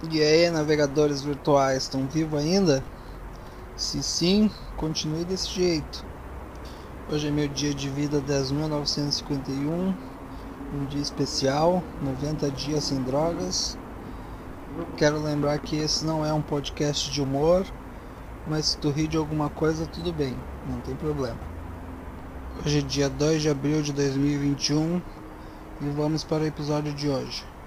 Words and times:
E 0.00 0.22
aí, 0.22 0.48
navegadores 0.48 1.22
virtuais, 1.22 1.82
estão 1.82 2.06
vivos 2.06 2.38
ainda? 2.38 2.84
Se 3.76 4.00
sim, 4.00 4.48
continue 4.76 5.24
desse 5.24 5.48
jeito. 5.48 6.04
Hoje 7.10 7.26
é 7.26 7.30
meu 7.32 7.48
dia 7.48 7.74
de 7.74 7.88
vida 7.88 8.22
10.951, 8.22 9.92
um 10.72 10.84
dia 10.88 11.02
especial, 11.02 11.82
90 12.00 12.48
dias 12.52 12.84
sem 12.84 13.02
drogas. 13.02 13.76
Quero 14.96 15.20
lembrar 15.20 15.58
que 15.58 15.74
esse 15.74 16.06
não 16.06 16.24
é 16.24 16.32
um 16.32 16.42
podcast 16.42 17.10
de 17.10 17.20
humor, 17.20 17.66
mas 18.46 18.66
se 18.66 18.78
tu 18.78 18.90
rir 18.90 19.08
de 19.08 19.16
alguma 19.16 19.50
coisa, 19.50 19.84
tudo 19.84 20.12
bem, 20.12 20.36
não 20.70 20.80
tem 20.80 20.94
problema. 20.94 21.40
Hoje 22.64 22.78
é 22.78 22.82
dia 22.82 23.10
2 23.10 23.42
de 23.42 23.50
abril 23.50 23.82
de 23.82 23.92
2021 23.92 25.02
e 25.80 25.88
vamos 25.90 26.22
para 26.22 26.44
o 26.44 26.46
episódio 26.46 26.92
de 26.92 27.08
hoje. 27.08 27.57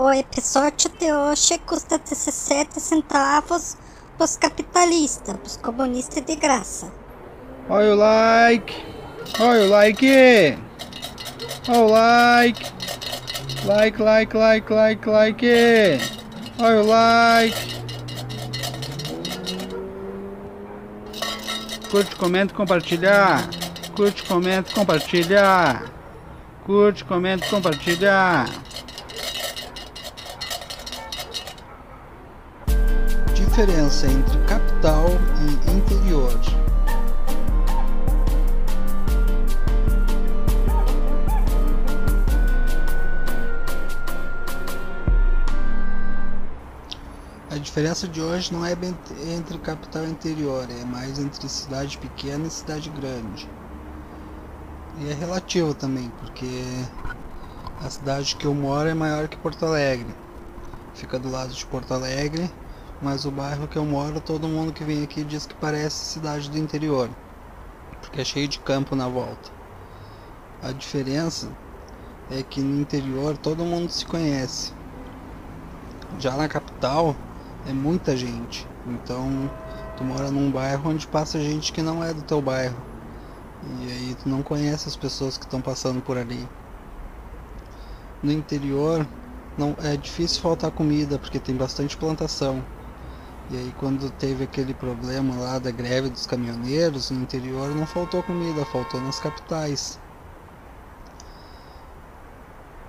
O 0.00 0.12
episódio 0.12 0.88
de 0.96 1.12
hoje 1.12 1.58
custa 1.58 1.98
17 1.98 2.78
centavos 2.78 3.76
pros 4.16 4.36
capitalistas, 4.36 5.36
pros 5.36 5.56
comunistas 5.56 6.24
de 6.24 6.36
graça. 6.36 6.88
Olha 7.68 7.94
o 7.94 7.96
like! 7.96 8.72
Olha 9.40 9.62
o 9.62 9.68
like! 9.68 10.56
Olha 11.66 11.78
o 11.80 11.90
like! 11.90 12.64
Like, 13.64 14.00
like, 14.00 14.36
like, 14.36 14.72
like, 14.72 15.10
like! 15.10 15.46
Olha 16.60 16.80
o 16.80 16.86
like! 16.86 17.58
Curte, 21.90 22.14
comenta 22.14 22.54
compartilhar! 22.54 23.50
Curte, 23.96 24.22
comenta 24.22 24.72
compartilhar! 24.72 25.90
Curte, 26.64 27.04
comenta 27.04 27.48
compartilhar! 27.48 28.67
Diferença 33.58 34.06
entre 34.06 34.38
capital 34.44 35.06
e 35.40 35.70
interior. 35.72 36.32
A 47.50 47.56
diferença 47.56 48.06
de 48.06 48.20
hoje 48.20 48.52
não 48.52 48.64
é 48.64 48.76
entre 49.34 49.58
capital 49.58 50.04
e 50.04 50.10
interior, 50.10 50.68
é 50.70 50.84
mais 50.84 51.18
entre 51.18 51.48
cidade 51.48 51.98
pequena 51.98 52.46
e 52.46 52.50
cidade 52.50 52.88
grande. 52.90 53.50
E 55.00 55.10
é 55.10 55.14
relativo 55.14 55.74
também, 55.74 56.12
porque 56.20 56.62
a 57.84 57.90
cidade 57.90 58.36
que 58.36 58.44
eu 58.44 58.54
moro 58.54 58.88
é 58.88 58.94
maior 58.94 59.26
que 59.26 59.36
Porto 59.36 59.66
Alegre. 59.66 60.14
Fica 60.94 61.18
do 61.18 61.28
lado 61.28 61.52
de 61.52 61.66
Porto 61.66 61.92
Alegre 61.92 62.48
mas 63.00 63.24
o 63.24 63.30
bairro 63.30 63.68
que 63.68 63.76
eu 63.76 63.84
moro, 63.84 64.20
todo 64.20 64.48
mundo 64.48 64.72
que 64.72 64.84
vem 64.84 65.04
aqui 65.04 65.22
diz 65.22 65.46
que 65.46 65.54
parece 65.54 65.96
cidade 65.96 66.50
do 66.50 66.58
interior, 66.58 67.08
porque 68.00 68.20
é 68.20 68.24
cheio 68.24 68.48
de 68.48 68.58
campo 68.58 68.96
na 68.96 69.08
volta. 69.08 69.50
A 70.62 70.72
diferença 70.72 71.48
é 72.30 72.42
que 72.42 72.60
no 72.60 72.80
interior 72.80 73.36
todo 73.36 73.64
mundo 73.64 73.90
se 73.90 74.04
conhece. 74.04 74.72
Já 76.18 76.36
na 76.36 76.48
capital 76.48 77.14
é 77.68 77.72
muita 77.72 78.16
gente, 78.16 78.66
então 78.86 79.50
tu 79.96 80.04
mora 80.04 80.30
num 80.30 80.50
bairro 80.50 80.90
onde 80.90 81.06
passa 81.06 81.40
gente 81.40 81.72
que 81.72 81.82
não 81.82 82.02
é 82.02 82.12
do 82.12 82.22
teu 82.22 82.42
bairro. 82.42 82.76
E 83.80 83.92
aí 83.92 84.16
tu 84.22 84.28
não 84.28 84.42
conhece 84.42 84.88
as 84.88 84.96
pessoas 84.96 85.38
que 85.38 85.44
estão 85.44 85.60
passando 85.60 86.00
por 86.02 86.18
ali. 86.18 86.48
No 88.22 88.32
interior 88.32 89.06
não 89.56 89.76
é 89.82 89.96
difícil 89.96 90.40
faltar 90.40 90.70
comida 90.72 91.18
porque 91.18 91.38
tem 91.38 91.54
bastante 91.54 91.96
plantação. 91.96 92.64
E 93.50 93.56
aí 93.56 93.72
quando 93.78 94.10
teve 94.10 94.44
aquele 94.44 94.74
problema 94.74 95.34
lá 95.36 95.58
da 95.58 95.70
greve 95.70 96.10
dos 96.10 96.26
caminhoneiros 96.26 97.10
no 97.10 97.22
interior 97.22 97.74
não 97.74 97.86
faltou 97.86 98.22
comida, 98.22 98.64
faltou 98.66 99.00
nas 99.00 99.18
capitais. 99.18 99.98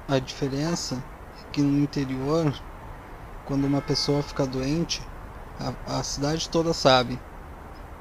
A 0.09 0.19
diferença 0.19 0.95
é 0.95 1.53
que 1.53 1.61
no 1.61 1.81
interior, 1.81 2.53
quando 3.47 3.66
uma 3.66 3.81
pessoa 3.81 4.22
fica 4.22 4.45
doente, 4.45 5.01
a, 5.59 6.00
a 6.00 6.03
cidade 6.03 6.50
toda 6.50 6.73
sabe 6.73 7.17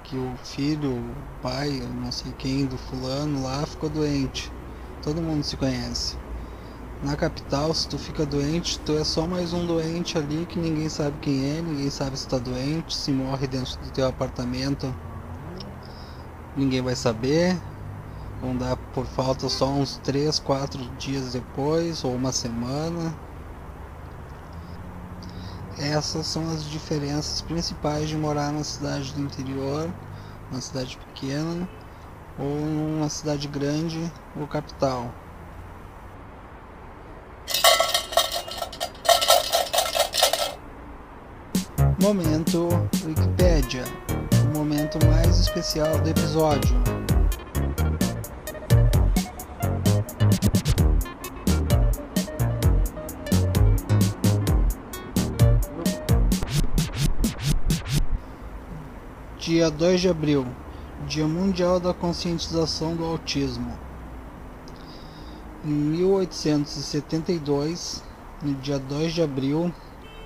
que 0.05 0.17
o 0.17 0.37
filho, 0.39 0.91
o 0.91 1.43
pai, 1.43 1.71
não 2.03 2.11
sei 2.11 2.33
quem 2.33 2.67
do 2.67 2.79
fulano 2.79 3.45
lá 3.45 3.65
ficou 3.67 3.91
doente. 3.91 4.51
Todo 5.03 5.21
mundo 5.21 5.45
se 5.45 5.57
conhece. 5.57 6.28
Na 7.01 7.15
capital, 7.15 7.73
se 7.73 7.89
tu 7.89 7.97
fica 7.97 8.27
doente, 8.27 8.81
tu 8.81 8.93
é 8.99 9.05
só 9.05 9.25
mais 9.25 9.53
um 9.53 9.65
doente 9.65 10.19
ali 10.19 10.45
que 10.47 10.59
ninguém 10.59 10.89
sabe 10.89 11.17
quem 11.21 11.57
é, 11.57 11.63
ninguém 11.63 11.89
sabe 11.91 12.17
se 12.17 12.27
tá 12.27 12.39
doente, 12.39 12.97
se 12.97 13.13
morre 13.13 13.47
dentro 13.47 13.79
do 13.79 13.91
teu 13.93 14.09
apartamento, 14.09 14.93
ninguém 16.57 16.83
vai 16.83 16.97
saber. 16.97 17.57
Vão 18.43 18.57
dar 18.57 18.77
por 18.93 19.07
falta 19.07 19.49
só 19.49 19.69
uns 19.69 19.99
3, 19.99 20.41
4 20.41 20.85
dias 20.99 21.33
depois, 21.33 22.03
ou 22.03 22.17
uma 22.17 22.33
semana. 22.33 23.15
Essas 25.79 26.27
são 26.27 26.51
as 26.51 26.65
diferenças 26.65 27.41
principais 27.43 28.09
de 28.09 28.17
morar 28.17 28.53
na 28.53 28.65
cidade 28.65 29.13
do 29.13 29.21
interior, 29.21 29.89
na 30.51 30.61
cidade 30.61 30.97
pequena, 30.97 31.69
ou 32.37 32.61
numa 32.61 33.09
cidade 33.09 33.47
grande 33.47 34.11
ou 34.37 34.49
capital. 34.49 35.28
Momento 42.09 42.69
Wikipedia, 43.05 43.85
o 44.47 44.49
momento 44.57 44.99
mais 45.09 45.39
especial 45.41 45.99
do 45.99 46.09
episódio. 46.09 46.75
Dia 59.37 59.71
2 59.71 60.01
de 60.01 60.09
abril, 60.09 60.47
Dia 61.07 61.27
Mundial 61.27 61.79
da 61.79 61.93
Conscientização 61.93 62.97
do 62.97 63.05
Autismo. 63.05 63.79
Em 65.63 65.69
1872, 65.69 68.03
no 68.43 68.55
dia 68.55 68.79
2 68.79 69.13
de 69.13 69.21
abril, 69.21 69.71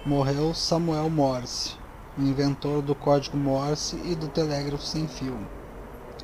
morreu 0.05 0.53
Samuel 0.53 1.09
Morse, 1.09 1.77
o 2.19 2.23
inventor 2.23 2.83
do 2.83 2.93
código 2.93 3.37
Morse 3.37 3.97
e 4.05 4.17
do 4.17 4.27
telégrafo 4.27 4.85
sem 4.85 5.07
fio. 5.07 5.39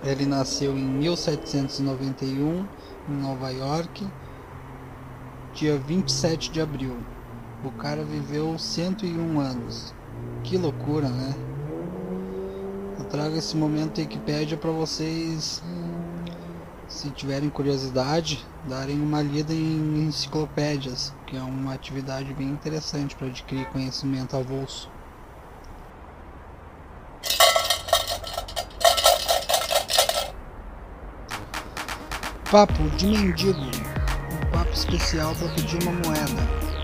Ele 0.02 0.26
nasceu 0.26 0.76
em 0.76 0.84
1791 0.84 2.66
em 3.08 3.12
Nova 3.12 3.50
York, 3.50 4.04
dia 5.54 5.78
27 5.78 6.50
de 6.50 6.60
abril. 6.60 6.96
O 7.64 7.70
cara 7.70 8.02
viveu 8.02 8.58
101 8.58 9.40
anos. 9.40 9.94
Que 10.42 10.56
loucura, 10.56 11.08
né? 11.08 11.34
Eu 12.98 13.04
trago 13.04 13.36
esse 13.36 13.56
momento 13.56 13.98
Wikipedia 13.98 14.56
para 14.56 14.70
vocês 14.72 15.62
se 16.88 17.10
tiverem 17.10 17.50
curiosidade, 17.50 18.44
darem 18.66 19.00
uma 19.00 19.20
lida 19.20 19.52
em 19.52 20.06
enciclopédias, 20.06 21.12
que 21.26 21.36
é 21.36 21.42
uma 21.42 21.74
atividade 21.74 22.32
bem 22.32 22.48
interessante 22.48 23.14
para 23.14 23.26
adquirir 23.26 23.66
conhecimento 23.66 24.36
avulso. 24.36 24.90
Papo 32.50 32.82
de 32.96 33.06
mendigo, 33.06 33.60
um 33.60 34.50
papo 34.50 34.72
especial 34.72 35.34
para 35.34 35.48
pedir 35.50 35.82
uma 35.82 35.92
moeda. 35.92 36.77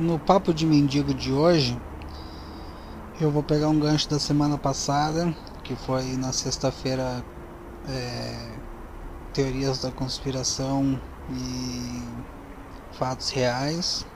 No 0.00 0.18
papo 0.18 0.54
de 0.54 0.66
mendigo 0.66 1.12
de 1.12 1.30
hoje, 1.30 1.78
eu 3.20 3.30
vou 3.30 3.42
pegar 3.42 3.68
um 3.68 3.78
gancho 3.78 4.08
da 4.08 4.18
semana 4.18 4.56
passada, 4.56 5.34
que 5.62 5.76
foi 5.76 6.16
na 6.16 6.32
sexta-feira, 6.32 7.22
é, 7.86 8.52
teorias 9.34 9.80
da 9.80 9.90
conspiração 9.90 10.98
e 11.30 12.02
fatos 12.92 13.28
reais. 13.28 14.06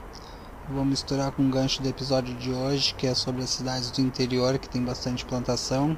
Vou 0.71 0.87
misturar 0.87 1.31
com 1.33 1.43
um 1.43 1.51
gancho 1.51 1.83
do 1.83 1.89
episódio 1.89 2.35
de 2.35 2.51
hoje, 2.51 2.95
que 2.95 3.07
é 3.07 3.15
sobre 3.15 3.43
as 3.43 3.51
cidades 3.51 3.91
do 3.91 4.01
interior 4.01 4.59
que 4.59 4.71
tem 4.71 4.83
bastante 4.83 5.23
plantação, 5.27 5.97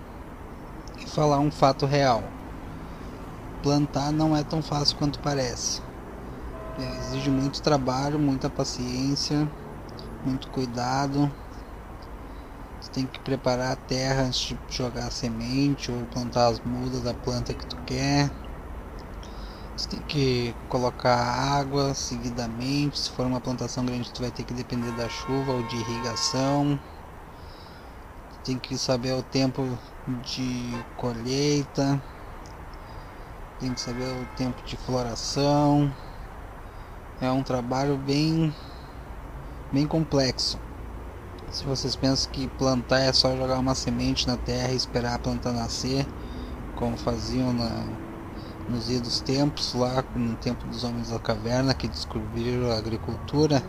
e 0.99 1.07
falar 1.07 1.39
um 1.39 1.53
fato 1.53 1.87
real. 1.87 2.25
Plantar 3.63 4.11
não 4.11 4.37
é 4.37 4.43
tão 4.43 4.61
fácil 4.61 4.97
quanto 4.97 5.21
parece. 5.21 5.81
É, 6.77 6.99
exige 6.99 7.31
muito 7.31 7.63
trabalho, 7.63 8.19
muita 8.19 8.51
paciência 8.51 9.49
muito 10.25 10.49
cuidado. 10.51 11.33
Você 12.81 12.91
tem 12.93 13.07
que 13.07 13.19
preparar 13.21 13.73
a 13.73 13.77
terra 13.77 14.23
antes 14.23 14.41
de 14.41 14.59
jogar 14.69 15.07
a 15.07 15.11
semente 15.11 15.91
ou 15.91 16.07
plantar 16.07 16.49
as 16.49 16.61
mudas 16.61 17.03
da 17.03 17.15
planta 17.15 17.53
que 17.53 17.67
tu 17.67 17.77
quer. 17.85 18.31
Você 19.77 19.89
tem 19.89 20.01
que 20.01 20.55
colocar 20.69 21.15
água 21.15 21.95
seguidamente. 21.95 22.99
Se 22.99 23.11
for 23.11 23.27
uma 23.27 23.41
plantação 23.41 23.85
grande, 23.85 24.13
tu 24.13 24.23
vai 24.23 24.31
ter 24.31 24.45
que 24.45 24.55
depender 24.55 24.91
da 24.93 25.09
chuva 25.09 25.53
ou 25.53 25.63
de 25.65 25.77
irrigação. 25.77 26.81
Tem 28.43 28.59
que 28.59 28.79
saber 28.79 29.13
o 29.13 29.23
tempo 29.23 29.63
de 30.23 30.73
colheita. 30.97 32.03
Tem 33.59 33.75
que 33.75 33.81
saber 33.81 34.07
o 34.07 34.27
tempo 34.37 34.63
de 34.65 34.77
floração. 34.77 35.93
É 37.21 37.31
um 37.31 37.43
trabalho 37.43 37.99
bem 37.99 38.55
bem 39.73 39.87
complexo. 39.87 40.59
Se 41.51 41.65
vocês 41.65 41.97
pensam 41.97 42.31
que 42.33 42.49
plantar 42.49 43.01
é 43.01 43.13
só 43.13 43.37
jogar 43.37 43.59
uma 43.59 43.75
semente 43.75 44.27
na 44.27 44.37
terra 44.37 44.73
e 44.73 44.77
esperar 44.77 45.15
a 45.15 45.19
planta 45.19 45.53
nascer, 45.53 46.07
como 46.75 46.97
faziam 46.97 47.53
na, 47.53 47.87
nos 48.69 48.91
idos 48.91 49.21
tempos, 49.21 49.75
lá 49.75 50.05
no 50.15 50.37
tempo 50.37 50.67
dos 50.67 50.85
homens 50.85 51.11
da 51.11 51.19
caverna 51.19 51.73
que 51.73 51.89
descobriram 51.89 52.71
a 52.71 52.77
agricultura, 52.77 53.63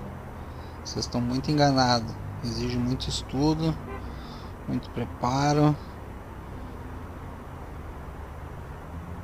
vocês 0.83 1.05
estão 1.05 1.21
muito 1.21 1.51
enganados. 1.51 2.13
Exige 2.43 2.77
muito 2.77 3.09
estudo, 3.09 3.75
muito 4.67 4.89
preparo. 4.91 5.75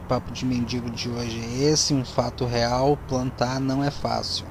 O 0.03 0.07
papo 0.07 0.31
de 0.31 0.45
mendigo 0.45 0.89
de 0.89 1.09
hoje 1.09 1.39
é 1.39 1.71
esse, 1.71 1.93
um 1.93 2.03
fato 2.03 2.45
real, 2.45 2.97
plantar 3.07 3.59
não 3.59 3.83
é 3.83 3.91
fácil. 3.91 4.45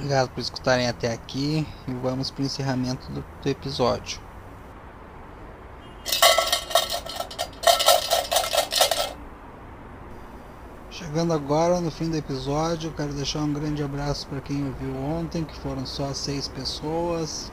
Obrigado 0.00 0.30
por 0.30 0.40
escutarem 0.40 0.88
até 0.88 1.12
aqui 1.12 1.66
e 1.86 1.92
vamos 1.92 2.30
para 2.30 2.42
o 2.42 2.46
encerramento 2.46 3.12
do, 3.12 3.22
do 3.42 3.48
episódio. 3.50 4.18
Chegando 10.90 11.34
agora 11.34 11.82
no 11.82 11.90
fim 11.90 12.08
do 12.08 12.16
episódio, 12.16 12.90
quero 12.92 13.12
deixar 13.12 13.40
um 13.40 13.52
grande 13.52 13.82
abraço 13.82 14.26
para 14.26 14.40
quem 14.40 14.66
ouviu 14.66 14.96
ontem, 14.96 15.44
que 15.44 15.54
foram 15.58 15.84
só 15.84 16.14
seis 16.14 16.48
pessoas. 16.48 17.52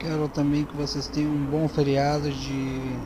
Quero 0.00 0.26
também 0.28 0.64
que 0.64 0.76
vocês 0.76 1.06
tenham 1.06 1.30
um 1.30 1.46
bom 1.46 1.68
feriado 1.68 2.28
de 2.28 2.98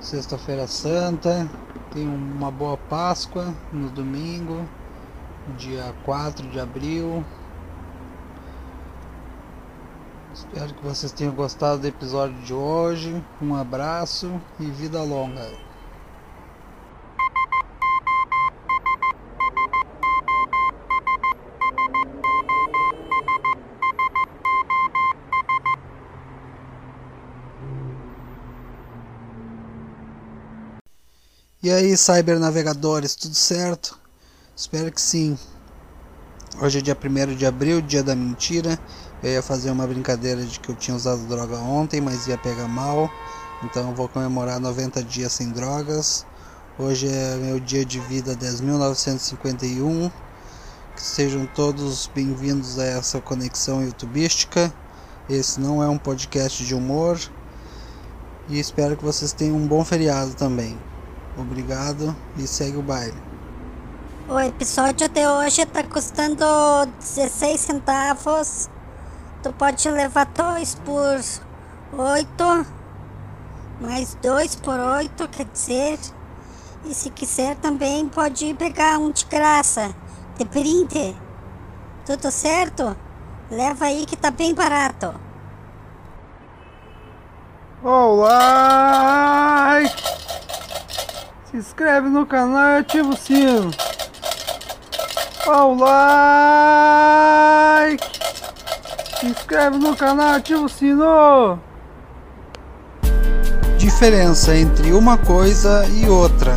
Sexta-feira 0.00 0.66
Santa. 0.66 1.46
Tenham 1.92 2.14
uma 2.14 2.50
boa 2.50 2.78
Páscoa 2.78 3.54
no 3.70 3.90
domingo 3.90 4.66
dia 5.56 5.94
4 6.04 6.48
de 6.48 6.60
abril. 6.60 7.24
Espero 10.32 10.72
que 10.74 10.82
vocês 10.82 11.12
tenham 11.12 11.34
gostado 11.34 11.82
do 11.82 11.86
episódio 11.86 12.40
de 12.42 12.54
hoje. 12.54 13.22
Um 13.42 13.54
abraço 13.54 14.40
e 14.58 14.64
vida 14.70 15.02
longa. 15.02 15.46
E 31.62 31.70
aí, 31.70 31.94
cybernavegadores, 31.94 33.14
tudo 33.14 33.34
certo? 33.34 33.99
Espero 34.60 34.92
que 34.92 35.00
sim. 35.00 35.38
Hoje 36.60 36.80
é 36.80 36.82
dia 36.82 36.94
1 36.94 37.34
de 37.34 37.46
abril, 37.46 37.80
dia 37.80 38.02
da 38.02 38.14
mentira. 38.14 38.78
Eu 39.22 39.30
ia 39.30 39.42
fazer 39.42 39.70
uma 39.70 39.86
brincadeira 39.86 40.44
de 40.44 40.60
que 40.60 40.68
eu 40.68 40.76
tinha 40.76 40.94
usado 40.94 41.26
droga 41.26 41.56
ontem, 41.56 41.98
mas 41.98 42.26
ia 42.26 42.36
pegar 42.36 42.68
mal. 42.68 43.10
Então 43.64 43.94
vou 43.94 44.06
comemorar 44.06 44.60
90 44.60 45.02
dias 45.02 45.32
sem 45.32 45.48
drogas. 45.48 46.26
Hoje 46.78 47.08
é 47.08 47.36
meu 47.36 47.58
dia 47.58 47.86
de 47.86 48.00
vida 48.00 48.36
10.951. 48.36 50.12
Que 50.94 51.02
sejam 51.02 51.46
todos 51.46 52.10
bem-vindos 52.14 52.78
a 52.78 52.84
essa 52.84 53.18
conexão 53.18 53.82
youtubística. 53.82 54.70
Esse 55.26 55.58
não 55.58 55.82
é 55.82 55.88
um 55.88 55.96
podcast 55.96 56.62
de 56.62 56.74
humor. 56.74 57.18
E 58.46 58.60
espero 58.60 58.94
que 58.94 59.04
vocês 59.04 59.32
tenham 59.32 59.56
um 59.56 59.66
bom 59.66 59.82
feriado 59.86 60.34
também. 60.34 60.78
Obrigado 61.38 62.14
e 62.36 62.46
segue 62.46 62.76
o 62.76 62.82
baile. 62.82 63.29
O 64.30 64.38
episódio 64.38 65.08
de 65.08 65.26
hoje 65.26 65.66
tá 65.66 65.82
custando 65.82 66.44
16 67.00 67.60
centavos. 67.60 68.70
Tu 69.42 69.52
pode 69.54 69.90
levar 69.90 70.26
dois 70.26 70.76
por 70.76 71.20
8. 71.98 72.66
Mais 73.80 74.16
dois 74.22 74.54
por 74.54 74.78
8, 74.78 75.26
quer 75.30 75.46
dizer. 75.46 75.98
E 76.84 76.94
se 76.94 77.10
quiser 77.10 77.56
também 77.56 78.08
pode 78.08 78.54
pegar 78.54 79.00
um 79.00 79.10
de 79.10 79.24
graça. 79.24 79.92
De 80.38 80.44
brinde. 80.44 81.16
Tudo 82.06 82.30
certo? 82.30 82.96
Leva 83.50 83.86
aí 83.86 84.06
que 84.06 84.16
tá 84.16 84.30
bem 84.30 84.54
barato. 84.54 85.12
Olá! 87.82 89.80
Se 91.50 91.56
inscreve 91.56 92.08
no 92.08 92.24
canal 92.24 92.74
e 92.74 92.78
ativa 92.78 93.08
o 93.08 93.16
sino 93.16 93.89
ao 95.50 95.74
like, 95.74 97.10
se 99.18 99.26
inscreve 99.26 99.78
no 99.78 99.96
canal, 99.96 100.34
ativa 100.34 100.62
o 100.62 100.68
sino. 100.68 101.58
Diferença 103.76 104.56
entre 104.56 104.92
uma 104.92 105.18
coisa 105.18 105.86
e 105.88 106.08
outra. 106.08 106.56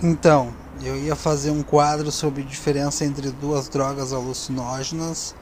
Então, 0.00 0.54
eu 0.80 0.96
ia 0.96 1.16
fazer 1.16 1.50
um 1.50 1.62
quadro 1.62 2.12
sobre 2.12 2.42
diferença 2.44 3.04
entre 3.04 3.30
duas 3.32 3.68
drogas 3.68 4.12
alucinógenas 4.12 5.34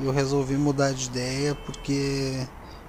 e 0.00 0.06
eu 0.06 0.12
resolvi 0.12 0.56
mudar 0.56 0.92
de 0.92 1.06
ideia 1.06 1.54
porque 1.54 2.46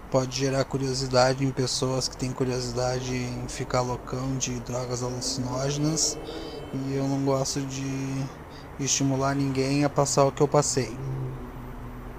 pode 0.10 0.38
gerar 0.38 0.64
curiosidade 0.66 1.46
em 1.46 1.52
pessoas 1.52 2.08
que 2.08 2.18
têm 2.18 2.32
curiosidade 2.32 3.14
em 3.14 3.48
ficar 3.48 3.82
loucão 3.82 4.38
de 4.38 4.60
drogas 4.62 5.04
alucinógenas 5.04 6.18
e 6.74 6.96
eu 6.96 7.08
não 7.08 7.24
gosto 7.24 7.62
de 7.62 8.26
estimular 8.80 9.36
ninguém 9.36 9.84
a 9.84 9.90
passar 9.90 10.26
o 10.26 10.32
que 10.32 10.42
eu 10.42 10.48
passei. 10.48 10.96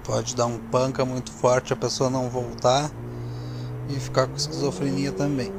Pode 0.03 0.35
dar 0.35 0.45
um 0.45 0.57
panca 0.57 1.03
muito 1.03 1.31
forte 1.31 1.73
a 1.73 1.75
pessoa 1.75 2.09
não 2.09 2.29
voltar 2.29 2.89
e 3.89 3.99
ficar 3.99 4.27
com 4.27 4.35
esquizofrenia 4.35 5.11
também. 5.11 5.51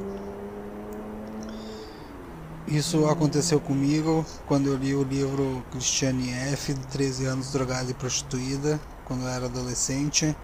Isso 2.67 3.07
aconteceu 3.07 3.59
comigo 3.59 4.23
quando 4.47 4.67
eu 4.67 4.75
li 4.75 4.93
o 4.93 5.03
livro 5.03 5.63
Christiane 5.71 6.31
F, 6.53 6.73
13 6.73 7.25
anos 7.25 7.51
drogada 7.51 7.89
e 7.89 7.95
prostituída, 7.95 8.79
quando 9.09 9.23
eu 9.23 9.27
era 9.27 9.47
adolescente, 9.47 10.37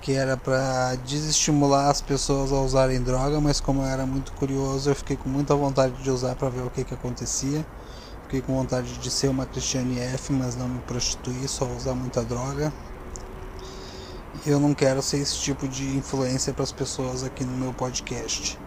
que 0.00 0.12
era 0.14 0.34
para 0.34 0.94
desestimular 1.06 1.90
as 1.90 2.00
pessoas 2.00 2.50
a 2.50 2.56
usarem 2.56 3.02
droga, 3.02 3.38
mas 3.38 3.60
como 3.60 3.82
eu 3.82 3.86
era 3.86 4.06
muito 4.06 4.32
curioso, 4.32 4.88
eu 4.88 4.94
fiquei 4.94 5.14
com 5.14 5.28
muita 5.28 5.54
vontade 5.54 6.02
de 6.02 6.10
usar 6.10 6.34
para 6.34 6.48
ver 6.48 6.62
o 6.62 6.70
que 6.70 6.84
que 6.84 6.94
acontecia. 6.94 7.64
Fiquei 8.22 8.40
com 8.40 8.54
vontade 8.54 8.96
de 8.98 9.10
ser 9.10 9.28
uma 9.28 9.44
Christiane 9.44 10.00
F, 10.00 10.32
mas 10.32 10.56
não 10.56 10.68
me 10.68 10.78
prostituir, 10.80 11.46
só 11.48 11.66
usar 11.66 11.94
muita 11.94 12.22
droga. 12.22 12.72
E 14.46 14.50
eu 14.50 14.58
não 14.58 14.72
quero 14.72 15.02
ser 15.02 15.18
esse 15.18 15.38
tipo 15.38 15.68
de 15.68 15.96
influência 15.96 16.54
para 16.54 16.64
as 16.64 16.72
pessoas 16.72 17.22
aqui 17.22 17.44
no 17.44 17.56
meu 17.56 17.74
podcast. 17.74 18.58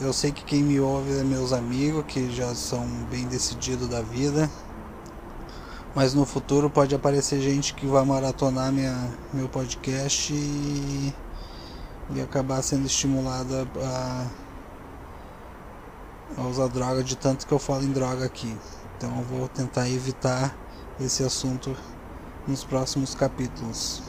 Eu 0.00 0.14
sei 0.14 0.32
que 0.32 0.44
quem 0.44 0.62
me 0.62 0.80
ouve 0.80 1.18
é 1.18 1.22
meus 1.22 1.52
amigos, 1.52 2.04
que 2.08 2.30
já 2.34 2.54
são 2.54 2.86
bem 3.10 3.26
decididos 3.26 3.86
da 3.88 4.00
vida, 4.00 4.50
mas 5.94 6.14
no 6.14 6.24
futuro 6.24 6.70
pode 6.70 6.94
aparecer 6.94 7.40
gente 7.40 7.74
que 7.74 7.86
vai 7.86 8.04
maratonar 8.04 8.72
minha, 8.72 9.10
meu 9.32 9.48
podcast 9.48 10.32
e, 10.32 11.14
e 12.14 12.20
acabar 12.20 12.62
sendo 12.62 12.86
estimulada 12.86 13.66
a, 13.82 14.26
a 16.38 16.42
usar 16.46 16.68
droga 16.68 17.02
de 17.02 17.16
tanto 17.16 17.46
que 17.46 17.52
eu 17.52 17.58
falo 17.58 17.82
em 17.82 17.92
droga 17.92 18.24
aqui. 18.24 18.56
Então 18.96 19.10
eu 19.16 19.24
vou 19.24 19.48
tentar 19.48 19.88
evitar 19.88 20.56
esse 21.00 21.24
assunto 21.24 21.76
nos 22.46 22.62
próximos 22.62 23.14
capítulos. 23.14 24.02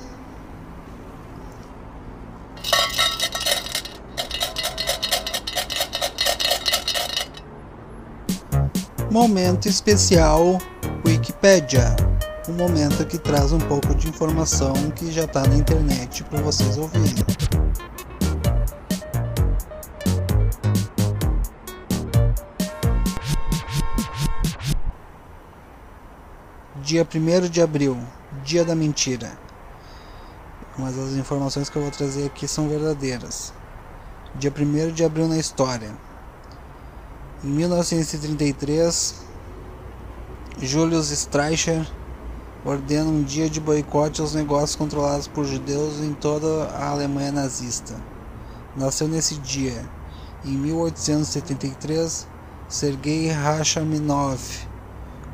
Momento 9.11 9.67
especial 9.67 10.57
Wikipédia, 11.05 11.97
um 12.47 12.53
momento 12.53 13.05
que 13.05 13.17
traz 13.17 13.51
um 13.51 13.59
pouco 13.59 13.93
de 13.93 14.07
informação 14.07 14.71
que 14.91 15.11
já 15.11 15.25
está 15.25 15.45
na 15.45 15.55
internet 15.55 16.23
para 16.23 16.39
vocês 16.39 16.77
ouvirem. 16.77 17.13
Dia 26.77 27.05
1 27.13 27.49
de 27.49 27.61
abril, 27.61 27.97
dia 28.45 28.63
da 28.63 28.73
mentira. 28.73 29.37
Mas 30.77 30.97
as 30.97 31.11
informações 31.15 31.69
que 31.69 31.75
eu 31.75 31.81
vou 31.81 31.91
trazer 31.91 32.27
aqui 32.27 32.47
são 32.47 32.69
verdadeiras. 32.69 33.53
Dia 34.35 34.53
1 34.57 34.93
de 34.93 35.03
abril 35.03 35.27
na 35.27 35.37
história. 35.37 35.91
Em 37.43 37.47
1933, 37.47 39.15
Julius 40.59 41.09
Streicher 41.09 41.91
ordena 42.63 43.09
um 43.09 43.23
dia 43.23 43.49
de 43.49 43.59
boicote 43.59 44.21
aos 44.21 44.35
negócios 44.35 44.75
controlados 44.75 45.27
por 45.27 45.43
judeus 45.43 46.01
em 46.01 46.13
toda 46.13 46.65
a 46.65 46.89
Alemanha 46.89 47.31
nazista. 47.31 47.95
Nasceu 48.77 49.07
nesse 49.07 49.37
dia, 49.37 49.83
em 50.45 50.51
1873, 50.51 52.27
Sergei 52.69 53.31
Rachmaninoff, 53.31 54.67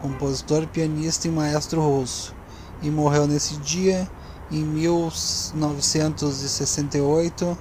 compositor, 0.01 0.65
pianista 0.65 1.27
e 1.27 1.31
maestro 1.31 1.81
russo, 1.81 2.33
e 2.81 2.89
morreu 2.89 3.27
nesse 3.27 3.57
dia, 3.57 4.09
em 4.49 4.63
1968, 4.63 7.57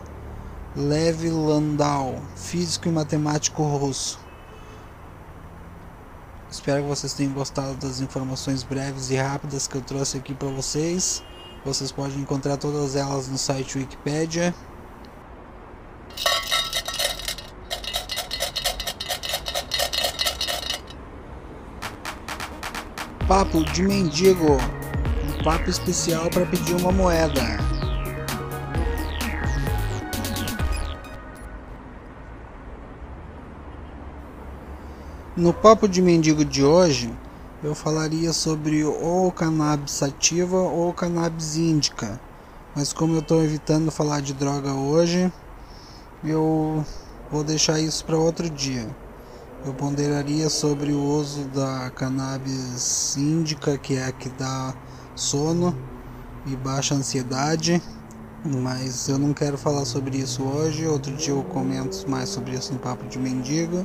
Lev 0.77 1.25
Landau, 1.33 2.23
físico 2.37 2.87
e 2.87 2.93
matemático 2.93 3.65
russo. 3.65 4.25
Espero 6.57 6.83
que 6.83 6.89
vocês 6.89 7.13
tenham 7.13 7.35
gostado 7.35 7.75
das 7.75 8.01
informações 8.01 8.63
breves 8.63 9.11
e 9.11 9.17
rápidas 9.17 9.69
que 9.69 9.77
eu 9.77 9.83
trouxe 9.83 10.17
aqui 10.17 10.33
para 10.33 10.49
vocês. 10.49 11.23
Vocês 11.63 11.93
podem 11.93 12.19
encontrar 12.19 12.57
todas 12.57 12.97
elas 12.97 13.29
no 13.29 13.37
site 13.37 13.77
Wikipedia. 13.77 14.55
Papo 23.29 23.63
de 23.63 23.83
mendigo. 23.83 24.57
Um 25.29 25.45
papo 25.45 25.69
especial 25.69 26.31
para 26.31 26.47
pedir 26.47 26.75
uma 26.75 26.91
moeda. 26.91 27.66
No 35.37 35.53
papo 35.53 35.87
de 35.87 36.01
mendigo 36.01 36.47
de 36.47 36.65
hoje, 36.65 37.13
eu 37.63 37.75
falaria 37.75 38.33
sobre 38.33 38.83
ou 38.83 39.31
cannabis 39.31 39.93
sativa 39.93 40.57
ou 40.57 40.95
cannabis 40.95 41.59
índica. 41.59 42.19
Mas 42.75 42.91
como 42.91 43.13
eu 43.13 43.19
estou 43.19 43.45
evitando 43.45 43.91
falar 43.91 44.23
de 44.23 44.33
droga 44.33 44.73
hoje, 44.73 45.31
eu 46.25 46.83
vou 47.31 47.45
deixar 47.45 47.79
isso 47.79 48.03
para 48.07 48.17
outro 48.17 48.49
dia. 48.49 48.89
Eu 49.67 49.75
ponderaria 49.75 50.49
sobre 50.49 50.93
o 50.93 51.03
uso 51.03 51.45
da 51.49 51.91
cannabis 51.91 53.15
índica, 53.19 53.77
que 53.77 53.95
é 53.95 54.07
a 54.07 54.13
que 54.13 54.31
dá 54.31 54.75
sono 55.15 55.77
e 56.47 56.57
baixa 56.57 56.95
ansiedade, 56.95 57.83
mas 58.43 59.07
eu 59.07 59.19
não 59.19 59.35
quero 59.35 59.59
falar 59.59 59.85
sobre 59.85 60.17
isso 60.17 60.43
hoje. 60.43 60.87
Outro 60.87 61.13
dia 61.13 61.35
eu 61.35 61.43
comento 61.43 62.09
mais 62.09 62.31
sobre 62.31 62.57
isso 62.57 62.73
no 62.73 62.79
papo 62.79 63.05
de 63.07 63.19
mendigo 63.19 63.85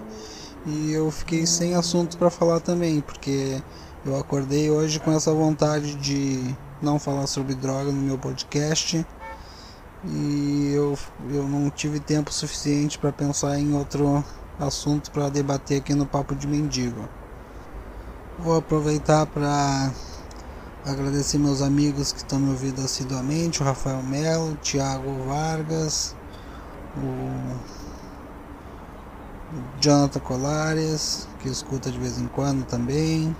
e 0.65 0.91
eu 0.91 1.09
fiquei 1.09 1.45
sem 1.45 1.75
assunto 1.75 2.17
para 2.17 2.29
falar 2.29 2.59
também, 2.59 3.01
porque 3.01 3.61
eu 4.05 4.17
acordei 4.17 4.69
hoje 4.69 4.99
com 4.99 5.11
essa 5.11 5.33
vontade 5.33 5.95
de 5.95 6.55
não 6.81 6.99
falar 6.99 7.27
sobre 7.27 7.53
droga 7.55 7.91
no 7.91 8.01
meu 8.01 8.17
podcast 8.17 9.05
e 10.03 10.73
eu, 10.73 10.97
eu 11.29 11.47
não 11.47 11.69
tive 11.69 11.99
tempo 11.99 12.33
suficiente 12.33 12.97
para 12.97 13.11
pensar 13.11 13.59
em 13.59 13.75
outro 13.75 14.23
assunto 14.59 15.11
para 15.11 15.29
debater 15.29 15.79
aqui 15.79 15.93
no 15.93 16.05
Papo 16.05 16.35
de 16.35 16.47
Mendigo. 16.47 17.07
Vou 18.39 18.57
aproveitar 18.57 19.25
para 19.27 19.91
agradecer 20.85 21.37
meus 21.37 21.61
amigos 21.61 22.11
que 22.11 22.19
estão 22.19 22.39
me 22.39 22.49
ouvindo 22.49 22.81
assiduamente, 22.81 23.61
o 23.61 23.65
Rafael 23.65 24.01
Melo, 24.01 24.53
o 24.53 24.55
Thiago 24.55 25.25
Vargas, 25.27 26.15
o 26.97 27.80
Jonathan 29.79 30.19
Colares, 30.19 31.27
que 31.39 31.47
escuta 31.49 31.91
de 31.91 31.99
vez 31.99 32.19
em 32.19 32.27
quando 32.27 32.65
também. 32.65 33.35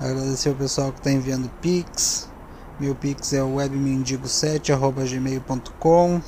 Agradecer 0.00 0.50
o 0.50 0.54
pessoal 0.54 0.92
que 0.92 0.98
está 0.98 1.10
enviando 1.10 1.50
Pix. 1.60 2.28
Meu 2.80 2.94
Pix 2.94 3.32
é 3.32 3.40
webmendigo7.gmail.com. 3.40 6.22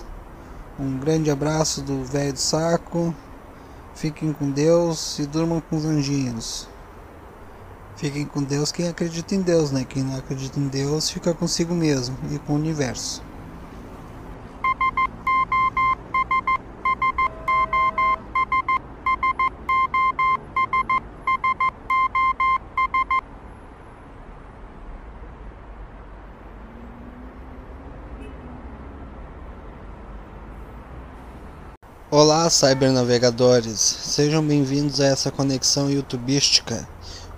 Um 0.79 0.99
grande 0.99 1.31
abraço 1.31 1.81
do 1.83 2.05
velho 2.05 2.35
do 2.35 2.39
saco. 2.39 3.15
Fiquem 3.95 4.33
com 4.33 4.51
Deus 4.51 5.19
e 5.19 5.27
durmam 5.27 5.61
com 5.61 5.77
os 5.77 5.85
anjinhos. 5.85 6.69
Fiquem 7.97 8.27
com 8.27 8.43
Deus 8.43 8.71
quem 8.71 8.89
acredita 8.89 9.35
em 9.35 9.41
Deus, 9.41 9.71
né? 9.71 9.87
Quem 9.89 10.03
não 10.03 10.17
acredita 10.17 10.61
em 10.61 10.69
Deus 10.69 11.09
fica 11.09 11.33
consigo 11.33 11.75
mesmo 11.75 12.15
e 12.31 12.39
com 12.39 12.53
o 12.53 12.57
universo. 12.57 13.23
Olá, 32.19 32.49
cybernavegadores! 32.49 33.79
Sejam 33.79 34.43
bem-vindos 34.43 35.03
a 35.03 35.05
essa 35.05 35.31
conexão 35.31 35.91
youtubística. 35.91 36.89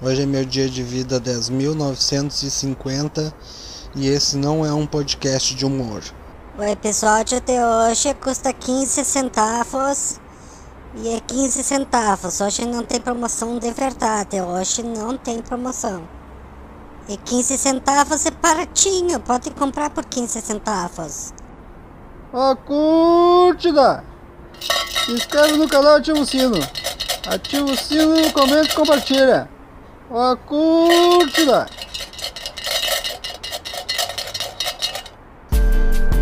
Hoje 0.00 0.22
é 0.22 0.24
meu 0.24 0.44
dia 0.44 0.70
de 0.70 0.84
vida 0.84 1.20
10.950 1.20 3.34
e 3.96 4.06
esse 4.06 4.36
não 4.36 4.64
é 4.64 4.72
um 4.72 4.86
podcast 4.86 5.52
de 5.52 5.66
humor. 5.66 6.04
O 6.56 6.62
episódio 6.62 7.40
de 7.40 7.58
hoje 7.58 8.14
custa 8.22 8.52
15 8.52 9.04
centavos 9.04 10.20
e 10.94 11.08
é 11.08 11.18
15 11.26 11.64
centavos. 11.64 12.40
Hoje 12.40 12.64
não 12.64 12.84
tem 12.84 13.00
promoção 13.00 13.58
de 13.58 13.72
verdade, 13.72 14.40
hoje 14.40 14.84
não 14.84 15.16
tem 15.16 15.42
promoção. 15.42 16.04
E 17.08 17.16
15 17.16 17.58
centavos 17.58 18.24
é 18.26 18.30
baratinho, 18.30 19.18
pode 19.18 19.50
comprar 19.50 19.90
por 19.90 20.04
15 20.04 20.40
centavos. 20.40 21.34
A 22.32 22.54
curtida! 22.54 24.04
Inscreve 25.08 25.56
no 25.56 25.66
canal 25.66 25.94
e 25.94 26.00
ativa 26.00 26.20
o 26.20 26.26
sino. 26.26 26.58
Ativa 27.26 27.64
o 27.64 27.74
sino, 27.74 28.30
comenta 28.30 28.70
e 28.70 28.74
compartilha. 28.74 29.48
Ó, 30.10 30.36
curtida! 30.36 31.66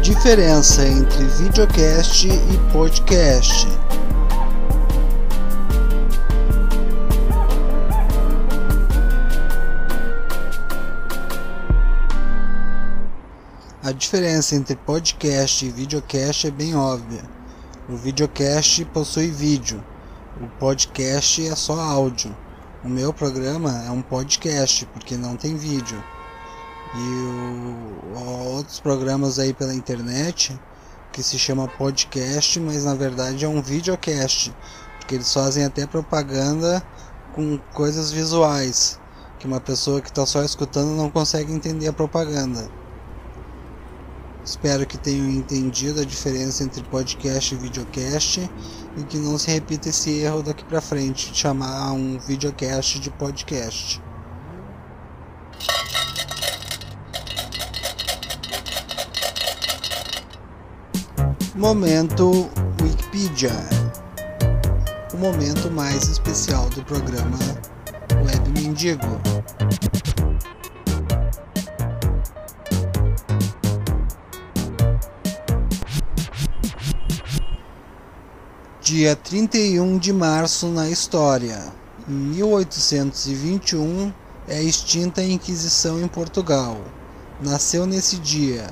Diferença 0.00 0.86
entre 0.86 1.24
videocast 1.24 2.28
e 2.28 2.72
podcast. 2.72 3.66
A 13.82 13.90
diferença 13.90 14.54
entre 14.54 14.76
podcast 14.76 15.66
e 15.66 15.70
videocast 15.70 16.46
é 16.46 16.50
bem 16.52 16.76
óbvia. 16.76 17.24
O 17.88 17.94
videocast 17.94 18.84
possui 18.86 19.30
vídeo, 19.30 19.80
o 20.40 20.48
podcast 20.58 21.46
é 21.46 21.54
só 21.54 21.78
áudio. 21.78 22.36
O 22.82 22.88
meu 22.88 23.12
programa 23.12 23.80
é 23.86 23.90
um 23.92 24.02
podcast 24.02 24.84
porque 24.86 25.16
não 25.16 25.36
tem 25.36 25.56
vídeo. 25.56 26.02
E 26.96 28.12
o, 28.12 28.18
outros 28.56 28.80
programas 28.80 29.38
aí 29.38 29.52
pela 29.54 29.72
internet 29.72 30.58
que 31.12 31.22
se 31.22 31.38
chama 31.38 31.68
podcast, 31.68 32.58
mas 32.58 32.84
na 32.84 32.94
verdade 32.94 33.44
é 33.44 33.48
um 33.48 33.62
videocast, 33.62 34.52
porque 34.98 35.14
eles 35.14 35.32
fazem 35.32 35.64
até 35.64 35.86
propaganda 35.86 36.82
com 37.36 37.56
coisas 37.72 38.10
visuais, 38.10 38.98
que 39.38 39.46
uma 39.46 39.60
pessoa 39.60 40.00
que 40.00 40.08
está 40.08 40.26
só 40.26 40.42
escutando 40.42 40.90
não 40.96 41.08
consegue 41.08 41.52
entender 41.52 41.86
a 41.86 41.92
propaganda. 41.92 42.68
Espero 44.46 44.86
que 44.86 44.96
tenham 44.96 45.28
entendido 45.28 46.00
a 46.00 46.04
diferença 46.04 46.62
entre 46.62 46.80
podcast 46.84 47.52
e 47.52 47.58
videocast 47.58 48.48
e 48.96 49.02
que 49.02 49.18
não 49.18 49.36
se 49.36 49.50
repita 49.50 49.88
esse 49.88 50.20
erro 50.20 50.40
daqui 50.40 50.64
para 50.64 50.80
frente 50.80 51.32
de 51.32 51.38
chamar 51.38 51.90
um 51.90 52.16
videocast 52.16 53.00
de 53.00 53.10
podcast. 53.10 54.00
Momento 61.56 62.48
Wikipedia. 62.80 63.50
O 65.12 65.16
momento 65.16 65.72
mais 65.72 66.06
especial 66.08 66.70
do 66.70 66.84
programa 66.84 67.36
Web 68.24 68.60
Mendigo. 68.60 69.20
Dia 78.96 79.14
31 79.14 79.98
de 79.98 80.10
março 80.10 80.68
na 80.68 80.88
história. 80.88 81.70
Em 82.08 82.14
1821, 82.14 84.10
é 84.48 84.56
a 84.56 84.62
extinta 84.62 85.22
Inquisição 85.22 86.00
em 86.00 86.08
Portugal. 86.08 86.80
Nasceu 87.38 87.84
nesse 87.84 88.16
dia 88.16 88.70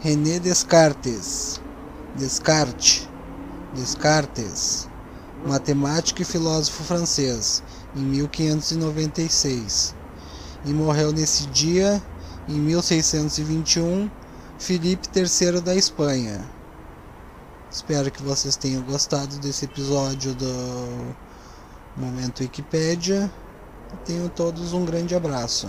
René 0.00 0.38
Descartes, 0.38 1.60
Descartes, 2.16 3.06
Descartes, 3.74 4.88
matemático 5.46 6.22
e 6.22 6.24
filósofo 6.24 6.82
francês, 6.82 7.62
em 7.94 8.00
1596. 8.00 9.94
E 10.64 10.72
morreu 10.72 11.12
nesse 11.12 11.46
dia, 11.48 12.02
em 12.48 12.58
1621, 12.58 14.10
Felipe 14.58 15.06
III 15.14 15.60
da 15.60 15.76
Espanha. 15.76 16.48
Espero 17.70 18.10
que 18.10 18.20
vocês 18.20 18.56
tenham 18.56 18.82
gostado 18.82 19.38
desse 19.38 19.64
episódio 19.64 20.34
do 20.34 21.14
Momento 21.96 22.40
Wikipédia. 22.40 23.30
Tenham 24.04 24.28
todos 24.28 24.72
um 24.72 24.84
grande 24.84 25.14
abraço. 25.14 25.68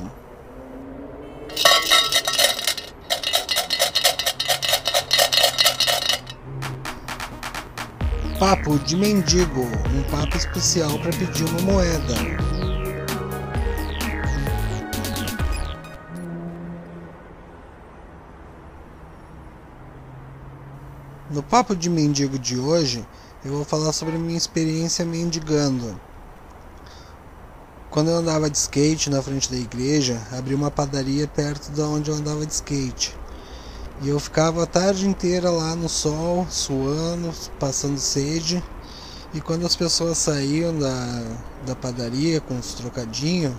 Papo 8.39 8.79
de 8.79 8.95
mendigo, 8.95 9.61
um 9.61 10.03
papo 10.09 10.35
especial 10.35 10.97
para 10.97 11.11
pedir 11.11 11.45
uma 11.45 11.61
moeda. 11.61 12.60
No 21.31 21.41
papo 21.41 21.73
de 21.73 21.89
mendigo 21.89 22.37
de 22.37 22.59
hoje, 22.59 23.07
eu 23.45 23.53
vou 23.53 23.63
falar 23.63 23.93
sobre 23.93 24.17
minha 24.17 24.37
experiência 24.37 25.05
mendigando. 25.05 25.97
Quando 27.89 28.09
eu 28.09 28.17
andava 28.17 28.49
de 28.49 28.57
skate 28.57 29.09
na 29.09 29.21
frente 29.21 29.49
da 29.49 29.55
igreja, 29.55 30.21
abri 30.37 30.53
uma 30.53 30.69
padaria 30.69 31.25
perto 31.29 31.71
de 31.71 31.79
onde 31.79 32.11
eu 32.11 32.17
andava 32.17 32.45
de 32.45 32.51
skate. 32.51 33.15
E 34.01 34.09
eu 34.09 34.19
ficava 34.19 34.63
a 34.63 34.65
tarde 34.65 35.07
inteira 35.07 35.49
lá 35.49 35.73
no 35.73 35.87
sol, 35.87 36.45
suando, 36.49 37.31
passando 37.57 37.97
sede. 37.97 38.61
E 39.33 39.39
quando 39.39 39.65
as 39.65 39.73
pessoas 39.77 40.17
saíam 40.17 40.77
da, 40.77 41.23
da 41.65 41.75
padaria 41.77 42.41
com 42.41 42.59
os 42.59 42.73
trocadinhos, 42.73 43.53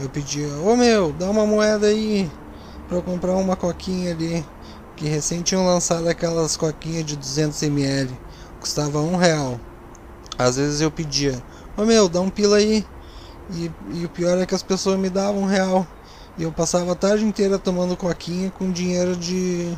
eu 0.00 0.08
pedia: 0.08 0.48
Ô 0.60 0.74
meu, 0.74 1.12
dá 1.12 1.28
uma 1.28 1.44
moeda 1.44 1.88
aí 1.88 2.30
pra 2.88 2.96
eu 2.96 3.02
comprar 3.02 3.36
uma 3.36 3.54
coquinha 3.54 4.12
ali. 4.12 4.42
Que 4.98 5.06
recém 5.06 5.42
tinham 5.42 5.64
lançado 5.64 6.08
aquelas 6.08 6.56
coquinhas 6.56 7.06
de 7.06 7.16
200ml, 7.16 8.10
custava 8.60 8.98
um 8.98 9.14
real. 9.14 9.60
Às 10.36 10.56
vezes 10.56 10.80
eu 10.80 10.90
pedia: 10.90 11.40
Ô 11.76 11.84
meu, 11.84 12.08
dá 12.08 12.20
um 12.20 12.28
pila 12.28 12.56
aí. 12.56 12.84
E, 13.52 13.70
e 13.92 14.04
o 14.04 14.08
pior 14.08 14.36
é 14.38 14.44
que 14.44 14.56
as 14.56 14.62
pessoas 14.62 14.98
me 14.98 15.08
davam 15.08 15.42
um 15.42 15.46
real. 15.46 15.86
E 16.36 16.42
eu 16.42 16.50
passava 16.50 16.90
a 16.90 16.96
tarde 16.96 17.24
inteira 17.24 17.60
tomando 17.60 17.96
coquinha 17.96 18.50
com 18.50 18.72
dinheiro 18.72 19.14
de, 19.14 19.72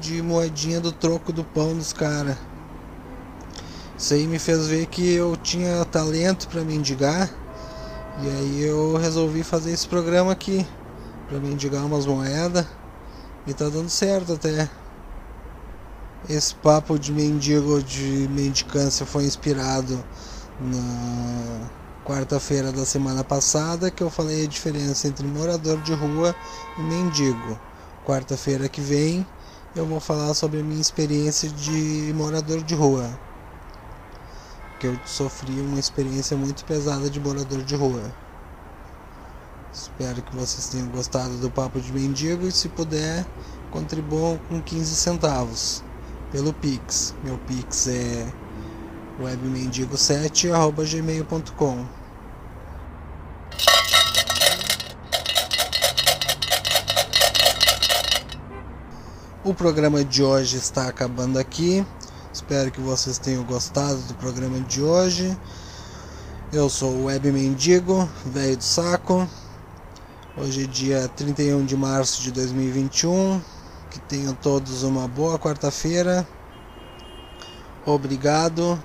de 0.00 0.22
moedinha 0.22 0.80
do 0.80 0.92
troco 0.92 1.32
do 1.32 1.42
pão 1.42 1.74
dos 1.76 1.92
caras. 1.92 2.36
Isso 3.98 4.14
aí 4.14 4.24
me 4.28 4.38
fez 4.38 4.68
ver 4.68 4.86
que 4.86 5.14
eu 5.14 5.36
tinha 5.36 5.84
talento 5.84 6.46
para 6.46 6.60
mendigar. 6.60 7.28
E 8.22 8.28
aí 8.28 8.62
eu 8.62 8.96
resolvi 8.96 9.42
fazer 9.42 9.72
esse 9.72 9.88
programa 9.88 10.30
aqui 10.30 10.64
para 11.28 11.40
mendigar 11.40 11.84
umas 11.84 12.06
moedas. 12.06 12.64
E 13.46 13.54
tá 13.54 13.68
dando 13.68 13.88
certo 13.88 14.32
até. 14.32 14.68
Esse 16.28 16.52
papo 16.56 16.98
de 16.98 17.12
mendigo 17.12 17.80
de 17.80 18.28
mendicância 18.28 19.06
foi 19.06 19.24
inspirado 19.24 20.04
na 20.60 21.70
quarta-feira 22.04 22.72
da 22.72 22.84
semana 22.84 23.22
passada 23.22 23.90
que 23.90 24.02
eu 24.02 24.10
falei 24.10 24.44
a 24.44 24.48
diferença 24.48 25.06
entre 25.06 25.24
morador 25.24 25.80
de 25.82 25.94
rua 25.94 26.34
e 26.76 26.82
mendigo. 26.82 27.58
Quarta-feira 28.04 28.68
que 28.68 28.80
vem 28.80 29.24
eu 29.76 29.86
vou 29.86 30.00
falar 30.00 30.34
sobre 30.34 30.60
a 30.60 30.64
minha 30.64 30.80
experiência 30.80 31.48
de 31.48 32.12
morador 32.16 32.64
de 32.64 32.74
rua. 32.74 33.08
Que 34.80 34.88
eu 34.88 34.98
sofri 35.04 35.60
uma 35.60 35.78
experiência 35.78 36.36
muito 36.36 36.64
pesada 36.64 37.08
de 37.08 37.20
morador 37.20 37.62
de 37.62 37.76
rua. 37.76 38.25
Espero 39.76 40.22
que 40.22 40.34
vocês 40.34 40.68
tenham 40.68 40.88
gostado 40.88 41.36
do 41.36 41.50
papo 41.50 41.78
de 41.78 41.92
mendigo 41.92 42.46
e 42.46 42.52
se 42.52 42.66
puder, 42.66 43.26
contribuam 43.70 44.40
com 44.48 44.62
15 44.62 44.96
centavos 44.96 45.84
pelo 46.32 46.54
Pix. 46.54 47.14
Meu 47.22 47.36
Pix 47.46 47.86
é 47.86 48.26
webmendigo7@gmail.com. 49.20 51.84
O 59.44 59.52
programa 59.52 60.02
de 60.02 60.22
hoje 60.22 60.56
está 60.56 60.88
acabando 60.88 61.38
aqui. 61.38 61.86
Espero 62.32 62.70
que 62.70 62.80
vocês 62.80 63.18
tenham 63.18 63.44
gostado 63.44 63.98
do 64.08 64.14
programa 64.14 64.58
de 64.60 64.80
hoje. 64.80 65.36
Eu 66.50 66.70
sou 66.70 66.92
o 66.92 67.04
Web 67.04 67.30
Mendigo, 67.30 68.08
velho 68.24 68.56
do 68.56 68.64
saco. 68.64 69.28
Hoje 70.38 70.64
é 70.64 70.66
dia 70.66 71.08
31 71.16 71.64
de 71.64 71.74
março 71.74 72.20
de 72.20 72.30
2021. 72.30 73.40
Que 73.90 73.98
tenham 74.00 74.34
todos 74.34 74.82
uma 74.82 75.08
boa 75.08 75.38
quarta-feira. 75.38 76.28
Obrigado 77.86 78.78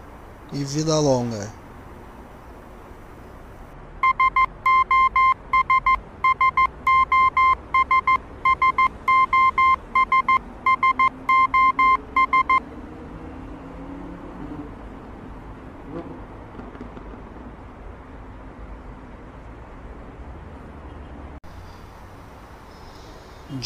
e 0.54 0.64
vida 0.64 0.98
longa. 0.98 1.61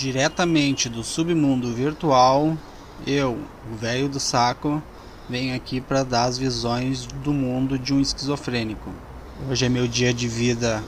Diretamente 0.06 0.88
do 0.88 1.04
submundo 1.04 1.74
virtual, 1.74 2.56
eu, 3.08 3.40
o 3.74 3.76
velho 3.76 4.08
do 4.08 4.20
saco, 4.20 4.80
venho 5.28 5.56
aqui 5.56 5.82
para 5.82 6.04
dar 6.04 6.26
as 6.26 6.38
visões 6.38 7.08
do 7.08 7.34
mundo 7.34 7.80
de 7.80 7.92
um 7.92 8.00
esquizofrênico. 8.00 8.92
Hoje 9.50 9.66
é 9.66 9.70
meu 9.70 9.88
dia 9.88 10.14
de 10.14 10.28
vida 10.28 10.84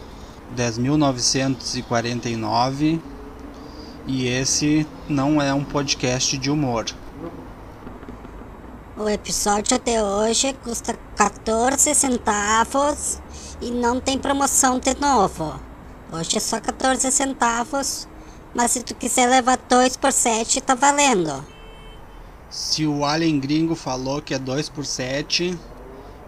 10.949 0.56 3.01
e 4.06 4.27
esse 4.27 4.86
não 5.10 5.41
é 5.41 5.51
um 5.51 5.63
podcast 5.63 6.38
de 6.38 6.51
humor. 6.51 6.86
O 8.95 9.10
episódio 9.10 9.77
até 9.77 10.03
hoje 10.03 10.56
custa 10.63 10.95
14 11.15 11.95
centavos 11.95 13.19
e 13.60 13.71
não 13.71 13.99
tem 13.99 14.19
promoção 14.19 14.77
de 14.77 14.93
novo. 14.99 15.60
Hoje 16.13 16.38
é 16.38 16.39
só 16.39 16.62
14 16.62 17.12
centavos, 17.12 18.08
mas 18.57 18.71
se 18.71 18.81
tu 18.81 18.95
quiser 18.95 19.29
levar 19.29 19.55
2 19.69 19.97
por 19.97 20.11
7 20.11 20.61
tá 20.61 20.73
valendo. 20.73 21.45
Se 22.49 22.87
o 22.87 23.05
Alien 23.05 23.39
Gringo 23.39 23.75
falou 23.75 24.19
que 24.19 24.33
é 24.33 24.39
2 24.39 24.67
por 24.69 24.83
7, 24.83 25.55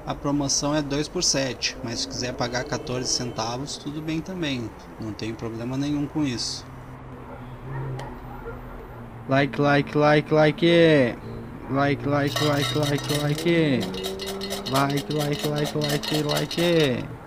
a 0.05 0.13
promoção 0.13 0.75
é 0.75 0.81
2 0.83 1.07
por 1.07 1.23
7. 1.23 1.75
Mas 1.83 2.01
se 2.01 2.07
quiser 2.07 2.33
pagar 2.33 2.65
14 2.65 3.07
centavos, 3.07 3.77
tudo 3.77 3.99
bem 3.99 4.21
também. 4.21 4.69
Não 5.01 5.11
tem 5.11 5.33
problema 5.33 5.75
nenhum 5.75 6.05
com 6.05 6.23
isso. 6.23 6.63
Like, 9.27 9.59
like, 9.59 9.97
like, 9.97 10.31
like. 10.31 11.17
Like, 11.71 12.07
like, 12.07 12.45
like, 12.45 12.75
like, 12.75 13.13
like. 13.23 13.79
Like, 14.71 15.13
like, 15.13 15.47
like, 15.47 15.77
like, 15.77 16.23
like. 16.23 17.18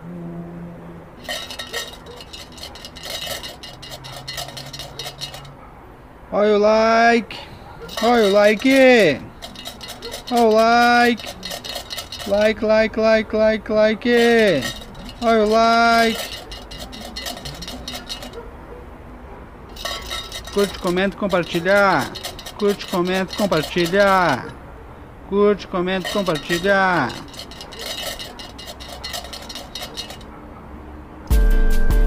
Olha 6.32 6.56
o 6.56 6.58
like. 6.58 7.52
Olha 8.02 8.24
o 8.24 8.32
like! 8.32 9.20
Olha 10.30 10.42
o 10.42 10.50
like! 10.50 11.28
Like, 12.26 12.64
like, 12.64 12.98
like, 12.98 13.36
like, 13.36 13.72
like! 13.72 14.08
Olha 15.20 15.44
o 15.44 15.48
like! 15.48 16.18
Curte, 20.52 20.78
comenta, 20.80 21.16
compartilhar! 21.16 22.10
Curte, 22.58 22.86
comenta, 22.86 23.36
compartilhar! 23.36 24.46
Curte, 25.28 25.66
comenta, 25.68 26.08
compartilhar! 26.10 27.12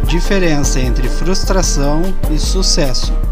Diferença 0.07 0.79
entre 0.79 1.07
frustração 1.07 2.01
e 2.31 2.37
sucesso. 2.37 3.24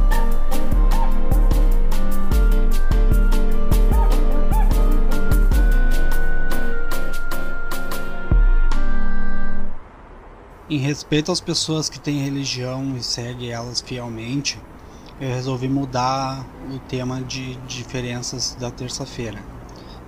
Em 10.74 10.80
respeito 10.80 11.32
às 11.32 11.40
pessoas 11.40 11.88
que 11.88 12.00
têm 12.00 12.24
religião 12.24 12.98
e 12.98 13.04
seguem 13.04 13.52
elas 13.52 13.80
fielmente, 13.80 14.60
eu 15.22 15.30
resolvi 15.30 15.70
mudar 15.70 16.44
o 16.68 16.80
tema 16.80 17.22
de 17.22 17.56
diferenças 17.68 18.58
da 18.60 18.72
terça-feira. 18.72 19.38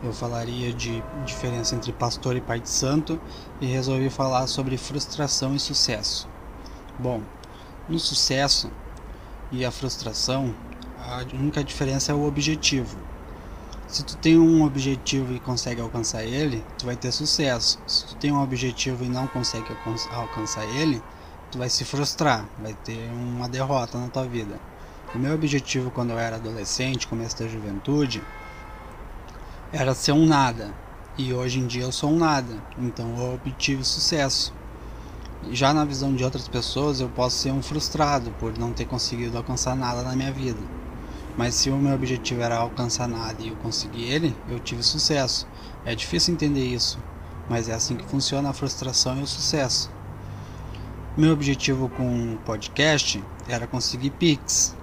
Eu 0.03 0.11
falaria 0.11 0.73
de 0.73 1.03
diferença 1.23 1.75
entre 1.75 1.91
pastor 1.93 2.35
e 2.35 2.41
pai 2.41 2.59
de 2.59 2.67
santo 2.67 3.21
e 3.61 3.67
resolvi 3.67 4.09
falar 4.09 4.47
sobre 4.47 4.75
frustração 4.75 5.55
e 5.55 5.59
sucesso. 5.59 6.27
Bom, 6.97 7.21
no 7.87 7.99
sucesso 7.99 8.71
e 9.51 9.63
a 9.63 9.69
frustração, 9.69 10.55
a 10.97 11.23
única 11.35 11.63
diferença 11.63 12.11
é 12.11 12.15
o 12.15 12.25
objetivo. 12.25 12.97
Se 13.87 14.03
tu 14.03 14.17
tem 14.17 14.37
um 14.37 14.63
objetivo 14.63 15.33
e 15.33 15.39
consegue 15.39 15.79
alcançar 15.79 16.23
ele, 16.23 16.63
tu 16.77 16.87
vai 16.87 16.95
ter 16.95 17.11
sucesso. 17.11 17.79
Se 17.85 18.07
tu 18.07 18.15
tem 18.15 18.31
um 18.31 18.41
objetivo 18.41 19.03
e 19.03 19.07
não 19.07 19.27
consegue 19.27 19.67
alcançar 20.11 20.65
ele, 20.65 21.01
tu 21.51 21.59
vai 21.59 21.69
se 21.69 21.85
frustrar, 21.85 22.45
vai 22.59 22.73
ter 22.73 23.09
uma 23.11 23.47
derrota 23.47 23.99
na 23.99 24.07
tua 24.07 24.25
vida. 24.25 24.59
O 25.13 25.19
meu 25.19 25.35
objetivo 25.35 25.91
quando 25.91 26.09
eu 26.09 26.19
era 26.19 26.37
adolescente, 26.37 27.07
começo 27.07 27.37
da 27.37 27.47
juventude, 27.47 28.23
era 29.71 29.93
ser 29.93 30.13
um 30.13 30.25
nada. 30.25 30.73
E 31.17 31.31
hoje 31.31 31.59
em 31.59 31.67
dia 31.67 31.83
eu 31.83 31.91
sou 31.91 32.11
um 32.11 32.17
nada. 32.17 32.61
Então 32.77 33.15
eu 33.17 33.35
obtive 33.35 33.83
sucesso. 33.83 34.51
Já 35.51 35.73
na 35.73 35.85
visão 35.85 36.15
de 36.15 36.23
outras 36.23 36.47
pessoas, 36.47 36.99
eu 36.99 37.09
posso 37.09 37.37
ser 37.37 37.51
um 37.51 37.61
frustrado 37.61 38.31
por 38.39 38.57
não 38.57 38.73
ter 38.73 38.85
conseguido 38.85 39.37
alcançar 39.37 39.75
nada 39.75 40.01
na 40.01 40.15
minha 40.15 40.31
vida. 40.31 40.59
Mas 41.37 41.55
se 41.55 41.69
o 41.69 41.75
meu 41.75 41.93
objetivo 41.93 42.41
era 42.41 42.57
alcançar 42.57 43.07
nada 43.07 43.41
e 43.41 43.49
eu 43.49 43.55
consegui 43.57 44.03
ele, 44.05 44.35
eu 44.49 44.59
tive 44.59 44.81
sucesso. 44.81 45.47
É 45.85 45.93
difícil 45.93 46.33
entender 46.33 46.65
isso, 46.65 46.97
mas 47.49 47.67
é 47.67 47.73
assim 47.73 47.95
que 47.95 48.05
funciona 48.05 48.49
a 48.49 48.53
frustração 48.53 49.19
e 49.19 49.23
o 49.23 49.27
sucesso. 49.27 49.91
Meu 51.17 51.33
objetivo 51.33 51.89
com 51.89 52.33
o 52.33 52.37
podcast 52.37 53.23
era 53.47 53.67
conseguir 53.67 54.11
Pix, 54.11 54.75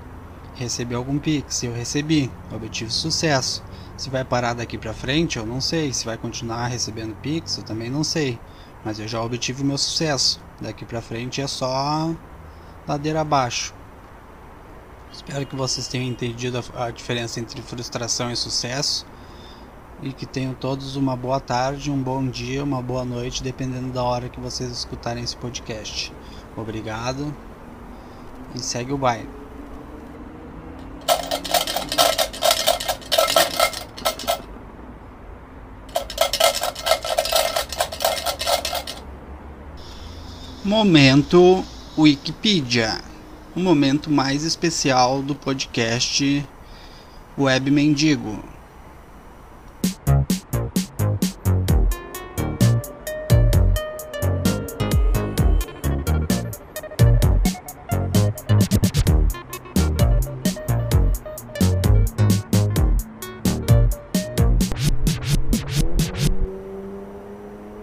receber 0.55 0.95
algum 0.95 1.19
Pix, 1.19 1.62
eu 1.62 1.73
recebi, 1.73 2.31
obtive 2.51 2.91
sucesso. 2.91 3.62
Se 3.97 4.11
vai 4.11 4.25
parar 4.25 4.55
daqui 4.55 4.77
para 4.79 4.93
frente, 4.93 5.37
eu 5.37 5.47
não 5.47 5.61
sei. 5.61 5.93
Se 5.93 6.05
vai 6.05 6.17
continuar 6.17 6.67
recebendo 6.67 7.15
Pix, 7.17 7.59
eu 7.59 7.62
também 7.62 7.91
não 7.91 8.03
sei. 8.03 8.38
Mas 8.85 8.99
eu 8.99 9.07
já 9.07 9.23
obtive 9.23 9.62
meu 9.62 9.79
sucesso. 9.79 10.41
Daqui 10.61 10.85
para 10.85 11.01
frente 11.01 11.41
é 11.41 11.47
só 11.47 12.11
ladeira 12.87 13.21
abaixo. 13.21 13.75
Espero 15.12 15.44
que 15.44 15.55
vocês 15.55 15.87
tenham 15.87 16.09
entendido 16.09 16.64
a, 16.75 16.90
diferença 16.90 17.38
entre 17.38 17.61
frustração 17.61 18.33
e 18.33 18.37
sucesso. 18.37 19.07
E 20.03 20.12
que 20.12 20.27
tenham 20.27 20.55
todos 20.55 20.96
uma 20.96 21.14
boa 21.14 21.38
tarde, 21.38 21.90
um 21.90 22.03
bom 22.03 22.27
dia, 22.27 22.64
uma 22.64 22.83
boa 22.83 23.05
noite, 23.05 23.42
dependendo 23.42 23.92
da 23.92 24.03
hora 24.03 24.29
que 24.29 24.40
vocês 24.40 24.70
escutarem 24.70 25.22
esse 25.22 25.37
podcast. 25.37 26.12
Obrigado 26.57 27.33
e 28.55 28.59
segue 28.59 28.92
o 28.92 28.98
baile. 28.98 29.29
Momento 40.64 41.64
Wikipedia, 41.98 43.01
o 43.55 43.61
momento 43.61 44.11
mais 44.11 44.45
especial 44.45 45.23
do 45.23 45.35
podcast 45.35 46.47
Web 47.38 47.71
Mendigo. 47.71 48.43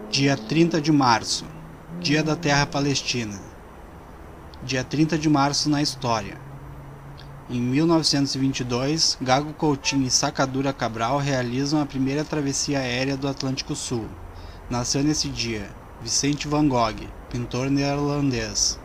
Dia 0.10 0.36
30 0.36 0.82
de 0.82 0.92
março 0.92 1.46
Dia 2.02 2.24
da 2.24 2.36
Terra 2.36 2.66
Palestina. 2.66 3.49
Dia 4.62 4.84
30 4.84 5.17
de 5.17 5.30
março 5.30 5.69
na 5.69 5.82
história. 5.82 6.38
Em 7.50 7.62
1922, 7.62 9.17
Gago 9.22 9.54
Coutinho 9.54 10.06
e 10.06 10.12
Sacadura 10.12 10.74
Cabral 10.74 11.17
realizam 11.17 11.82
a 11.82 11.86
primeira 11.86 12.26
travessia 12.26 12.80
aérea 12.80 13.15
do 13.15 13.30
Atlântico 13.30 13.74
Sul. 13.74 14.06
Nasceu 14.69 15.02
nesse 15.02 15.30
dia 15.30 15.69
Vicente 16.02 16.45
Van 16.45 16.67
Gogh, 16.67 17.08
pintor 17.30 17.69
neerlandês. 17.69 18.78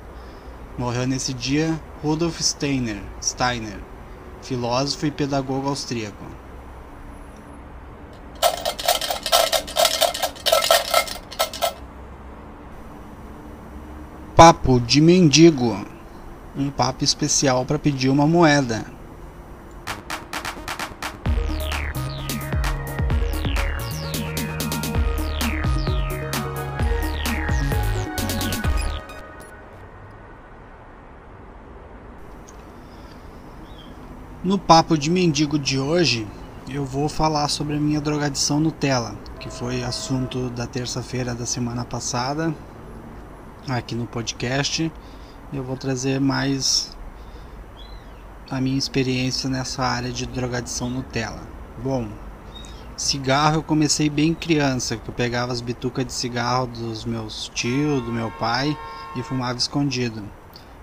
Morreu 0.79 1.09
nesse 1.09 1.35
dia 1.35 1.79
Rudolf 2.05 2.41
Steiner, 2.41 3.03
Steiner, 3.21 3.81
filósofo 4.43 5.07
e 5.07 5.11
pedagogo 5.11 5.69
austríaco. 5.69 6.25
Papo 14.37 14.81
de 14.81 15.01
mendigo. 15.01 15.79
Um 16.57 16.69
papo 16.69 17.05
especial 17.05 17.65
para 17.65 17.79
pedir 17.79 18.09
uma 18.09 18.27
moeda. 18.27 18.85
No 34.43 34.59
papo 34.59 34.99
de 34.99 35.13
mendigo 35.13 35.57
de 35.57 35.79
hoje, 35.79 36.27
eu 36.69 36.85
vou 36.85 37.09
falar 37.09 37.47
sobre 37.47 37.77
a 37.77 37.81
minha 37.81 38.01
drogadição 38.01 38.59
Nutella, 38.59 39.15
que 39.39 39.49
foi 39.49 39.85
assunto 39.85 40.51
da 40.51 40.67
terça-feira 40.67 41.37
da 41.37 41.47
semana 41.47 41.85
passada 41.85 42.53
aqui 43.69 43.95
no 43.95 44.07
podcast. 44.07 44.93
Eu 45.53 45.63
vou 45.63 45.77
trazer 45.77 46.21
mais 46.21 46.95
a 48.51 48.61
minha 48.61 48.77
experiência 48.77 49.49
nessa 49.49 49.83
área 49.83 50.13
de 50.13 50.27
drogadição 50.27 50.91
Nutella. 50.91 51.43
Bom, 51.83 52.09
cigarro 52.97 53.57
eu 53.57 53.63
comecei 53.63 54.11
bem 54.11 54.35
criança, 54.35 54.97
que 54.97 55.09
eu 55.09 55.15
pegava 55.15 55.53
as 55.53 55.61
bitucas 55.61 56.05
de 56.05 56.13
cigarro 56.13 56.67
dos 56.67 57.05
meus 57.05 57.51
tios, 57.55 58.03
do 58.03 58.13
meu 58.13 58.31
pai 58.33 58.77
e 59.17 59.23
fumava 59.23 59.59
escondido. 59.59 60.23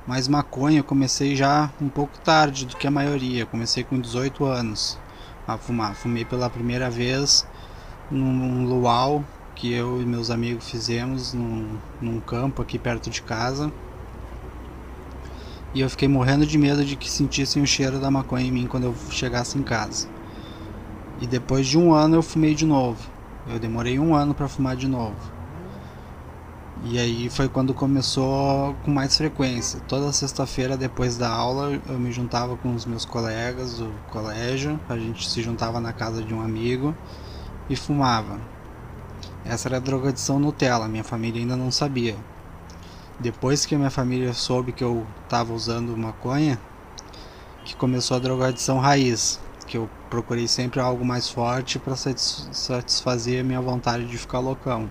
Mas 0.07 0.27
maconha 0.27 0.79
eu 0.79 0.83
comecei 0.83 1.35
já 1.35 1.69
um 1.79 1.89
pouco 1.89 2.17
tarde 2.19 2.65
do 2.65 2.75
que 2.75 2.87
a 2.87 2.91
maioria, 2.91 3.45
comecei 3.45 3.83
com 3.83 3.99
18 3.99 4.43
anos 4.45 4.97
a 5.47 5.57
fumar. 5.57 5.93
Fumei 5.93 6.25
pela 6.25 6.49
primeira 6.49 6.89
vez 6.89 7.45
num 8.09 8.65
luau 8.65 9.23
que 9.61 9.71
eu 9.71 10.01
e 10.01 10.05
meus 10.07 10.31
amigos 10.31 10.67
fizemos 10.67 11.35
num, 11.35 11.77
num 12.01 12.19
campo 12.19 12.63
aqui 12.63 12.79
perto 12.79 13.11
de 13.11 13.21
casa. 13.21 13.71
E 15.71 15.81
eu 15.81 15.89
fiquei 15.89 16.07
morrendo 16.07 16.47
de 16.47 16.57
medo 16.57 16.83
de 16.83 16.95
que 16.95 17.07
sentissem 17.07 17.61
o 17.61 17.67
cheiro 17.67 17.99
da 17.99 18.09
maconha 18.09 18.47
em 18.47 18.51
mim 18.51 18.65
quando 18.65 18.85
eu 18.85 18.95
chegasse 19.11 19.59
em 19.59 19.61
casa. 19.61 20.07
E 21.21 21.27
depois 21.27 21.67
de 21.67 21.77
um 21.77 21.93
ano 21.93 22.15
eu 22.15 22.23
fumei 22.23 22.55
de 22.55 22.65
novo. 22.65 23.07
Eu 23.47 23.59
demorei 23.59 23.99
um 23.99 24.15
ano 24.15 24.33
para 24.33 24.47
fumar 24.47 24.75
de 24.75 24.87
novo. 24.87 25.31
E 26.83 26.97
aí 26.97 27.29
foi 27.29 27.47
quando 27.47 27.71
começou 27.71 28.75
com 28.83 28.89
mais 28.89 29.15
frequência. 29.15 29.79
Toda 29.81 30.11
sexta-feira 30.11 30.75
depois 30.75 31.17
da 31.17 31.29
aula 31.29 31.79
eu 31.87 31.99
me 31.99 32.11
juntava 32.11 32.57
com 32.57 32.73
os 32.73 32.87
meus 32.87 33.05
colegas 33.05 33.77
do 33.77 33.93
colégio, 34.09 34.79
a 34.89 34.97
gente 34.97 35.29
se 35.29 35.43
juntava 35.43 35.79
na 35.79 35.93
casa 35.93 36.23
de 36.23 36.33
um 36.33 36.41
amigo 36.41 36.95
e 37.69 37.75
fumava. 37.75 38.39
Essa 39.45 39.67
era 39.67 39.77
a 39.77 39.79
drogadição 39.79 40.39
Nutella, 40.39 40.87
minha 40.87 41.03
família 41.03 41.41
ainda 41.41 41.55
não 41.55 41.71
sabia. 41.71 42.15
Depois 43.19 43.65
que 43.65 43.75
minha 43.75 43.89
família 43.89 44.33
soube 44.33 44.71
que 44.71 44.83
eu 44.83 45.05
estava 45.23 45.53
usando 45.53 45.95
maconha, 45.97 46.59
que 47.65 47.75
começou 47.75 48.17
a 48.17 48.19
drogadição 48.19 48.79
raiz, 48.79 49.39
que 49.67 49.77
eu 49.77 49.89
procurei 50.09 50.47
sempre 50.47 50.79
algo 50.79 51.05
mais 51.05 51.29
forte 51.29 51.79
para 51.79 51.95
satisfazer 51.95 53.41
a 53.41 53.43
minha 53.43 53.61
vontade 53.61 54.05
de 54.05 54.17
ficar 54.17 54.39
loucão. 54.39 54.89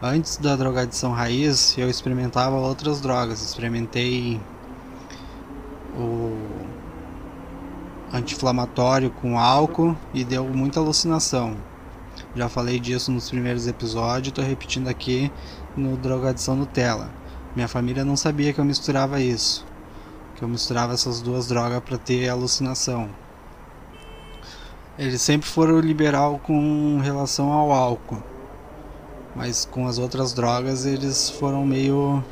Antes 0.00 0.36
da 0.36 0.56
drogadição 0.56 1.12
raiz, 1.12 1.76
eu 1.78 1.88
experimentava 1.88 2.56
outras 2.56 3.00
drogas. 3.00 3.40
Experimentei 3.40 4.40
o 5.96 6.36
anti-inflamatório 8.12 9.10
com 9.10 9.38
álcool 9.38 9.96
e 10.12 10.24
deu 10.24 10.44
muita 10.44 10.80
alucinação. 10.80 11.56
Já 12.34 12.48
falei 12.48 12.80
disso 12.80 13.12
nos 13.12 13.28
primeiros 13.28 13.66
episódios, 13.66 14.28
estou 14.28 14.42
repetindo 14.42 14.88
aqui 14.88 15.30
no 15.76 15.98
Drogadição 15.98 16.56
Nutella. 16.56 17.10
Minha 17.54 17.68
família 17.68 18.06
não 18.06 18.16
sabia 18.16 18.54
que 18.54 18.58
eu 18.58 18.64
misturava 18.64 19.20
isso, 19.20 19.66
que 20.34 20.42
eu 20.42 20.48
misturava 20.48 20.94
essas 20.94 21.20
duas 21.20 21.46
drogas 21.46 21.80
para 21.80 21.98
ter 21.98 22.30
alucinação. 22.30 23.10
Eles 24.98 25.20
sempre 25.20 25.46
foram 25.46 25.78
liberal 25.78 26.40
com 26.42 26.98
relação 27.02 27.52
ao 27.52 27.70
álcool. 27.70 28.22
Mas 29.36 29.66
com 29.66 29.86
as 29.86 29.98
outras 29.98 30.32
drogas 30.32 30.86
eles 30.86 31.28
foram 31.28 31.66
meio 31.66 32.24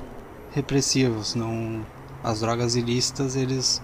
repressivos, 0.51 1.35
não 1.35 1.85
as 2.25 2.41
drogas 2.41 2.75
ilícitas 2.75 3.37
eles 3.37 3.83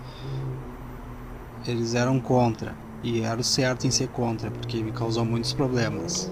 eles 1.67 1.95
eram 1.95 2.21
contra 2.21 2.86
e 3.03 3.21
era 3.21 3.41
o 3.41 3.45
certo 3.45 3.87
em 3.87 3.91
ser 3.91 4.09
contra, 4.09 4.51
porque 4.51 4.83
me 4.83 4.93
causou 4.93 5.25
muitos 5.25 5.53
problemas. 5.53 6.31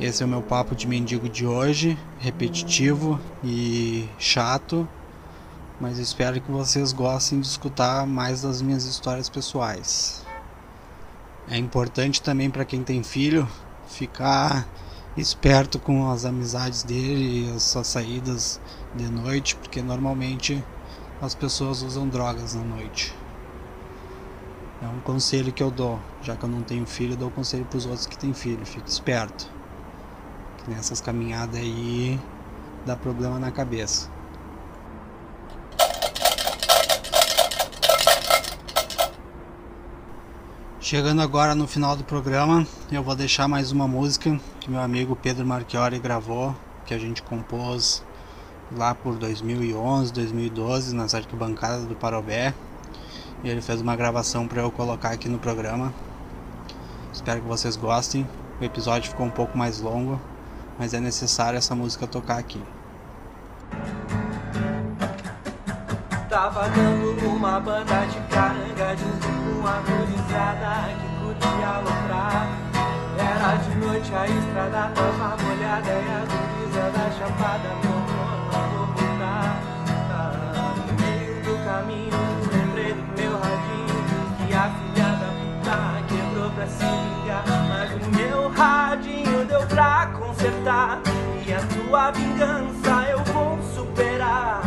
Esse 0.00 0.22
é 0.22 0.26
o 0.26 0.28
meu 0.28 0.42
papo 0.42 0.74
de 0.74 0.88
mendigo 0.88 1.28
de 1.28 1.46
hoje, 1.46 1.98
repetitivo 2.18 3.20
e 3.44 4.08
chato, 4.18 4.88
mas 5.80 5.98
espero 5.98 6.40
que 6.40 6.50
vocês 6.50 6.92
gostem 6.92 7.40
de 7.40 7.46
escutar 7.46 8.06
mais 8.06 8.42
das 8.42 8.62
minhas 8.62 8.84
histórias 8.84 9.28
pessoais. 9.28 10.24
É 11.48 11.56
importante 11.56 12.22
também 12.22 12.50
para 12.50 12.64
quem 12.64 12.82
tem 12.82 13.02
filho 13.02 13.48
ficar 13.88 14.66
esperto 15.16 15.78
com 15.78 16.10
as 16.10 16.24
amizades 16.24 16.82
dele 16.82 17.46
e 17.46 17.54
as 17.54 17.62
suas 17.64 17.86
saídas 17.86 18.60
de 18.94 19.08
noite, 19.08 19.56
porque 19.56 19.82
normalmente 19.82 20.64
as 21.20 21.34
pessoas 21.34 21.82
usam 21.82 22.08
drogas 22.08 22.54
na 22.54 22.62
noite. 22.62 23.14
É 24.82 24.86
um 24.88 24.98
conselho 24.98 25.52
que 25.52 25.62
eu 25.62 25.70
dou, 25.70 26.00
já 26.22 26.34
que 26.34 26.42
eu 26.42 26.48
não 26.48 26.60
tenho 26.60 26.84
filho, 26.84 27.12
eu 27.12 27.16
dou 27.16 27.30
conselho 27.30 27.64
para 27.64 27.78
os 27.78 27.86
outros 27.86 28.04
que 28.04 28.18
têm 28.18 28.34
filho, 28.34 28.66
fique 28.66 28.90
esperto. 28.90 29.48
Que 30.58 30.70
nessas 30.70 31.00
caminhadas 31.00 31.60
aí 31.60 32.18
dá 32.84 32.96
problema 32.96 33.38
na 33.38 33.52
cabeça. 33.52 34.10
Chegando 40.80 41.22
agora 41.22 41.54
no 41.54 41.68
final 41.68 41.96
do 41.96 42.02
programa, 42.02 42.66
eu 42.90 43.04
vou 43.04 43.14
deixar 43.14 43.46
mais 43.46 43.70
uma 43.70 43.86
música 43.86 44.36
que 44.58 44.68
meu 44.68 44.80
amigo 44.80 45.14
Pedro 45.14 45.46
Marchiori 45.46 46.00
gravou, 46.00 46.56
que 46.84 46.92
a 46.92 46.98
gente 46.98 47.22
compôs 47.22 48.02
lá 48.76 48.96
por 48.96 49.14
2011, 49.14 50.12
2012 50.12 50.92
nas 50.92 51.14
arquibancadas 51.14 51.84
do 51.84 51.94
Parobé. 51.94 52.52
E 53.44 53.48
ele 53.48 53.60
fez 53.60 53.80
uma 53.80 53.96
gravação 53.96 54.46
para 54.46 54.62
eu 54.62 54.70
colocar 54.70 55.10
aqui 55.10 55.28
no 55.28 55.38
programa. 55.38 55.92
Espero 57.12 57.40
que 57.40 57.48
vocês 57.48 57.76
gostem. 57.76 58.26
O 58.60 58.64
episódio 58.64 59.10
ficou 59.10 59.26
um 59.26 59.30
pouco 59.30 59.58
mais 59.58 59.80
longo, 59.80 60.20
mas 60.78 60.94
é 60.94 61.00
necessário 61.00 61.56
essa 61.56 61.74
música 61.74 62.06
tocar 62.06 62.38
aqui. 62.38 62.62
Tava 66.28 66.68
dando 66.68 67.26
uma 67.26 67.58
banda 67.60 68.06
de 68.06 68.20
caranga 68.32 68.96
que 68.96 69.04
curtia. 69.04 70.22
Era 73.18 73.56
de 73.56 73.74
noite 73.76 74.14
a 74.14 74.26
estrada 74.26 74.92
tava 74.94 75.36
molhada 75.42 75.90
e 75.90 76.78
a 76.78 77.10
chapada 77.18 77.68
não 77.84 78.11
Mas 86.64 88.06
o 88.06 88.10
meu 88.16 88.48
radinho 88.50 89.44
deu 89.46 89.66
pra 89.66 90.06
consertar 90.16 91.00
e 91.44 91.52
a 91.52 91.60
tua 91.60 92.12
vingança 92.12 93.10
eu 93.10 93.18
vou 93.24 93.58
superar. 93.74 94.62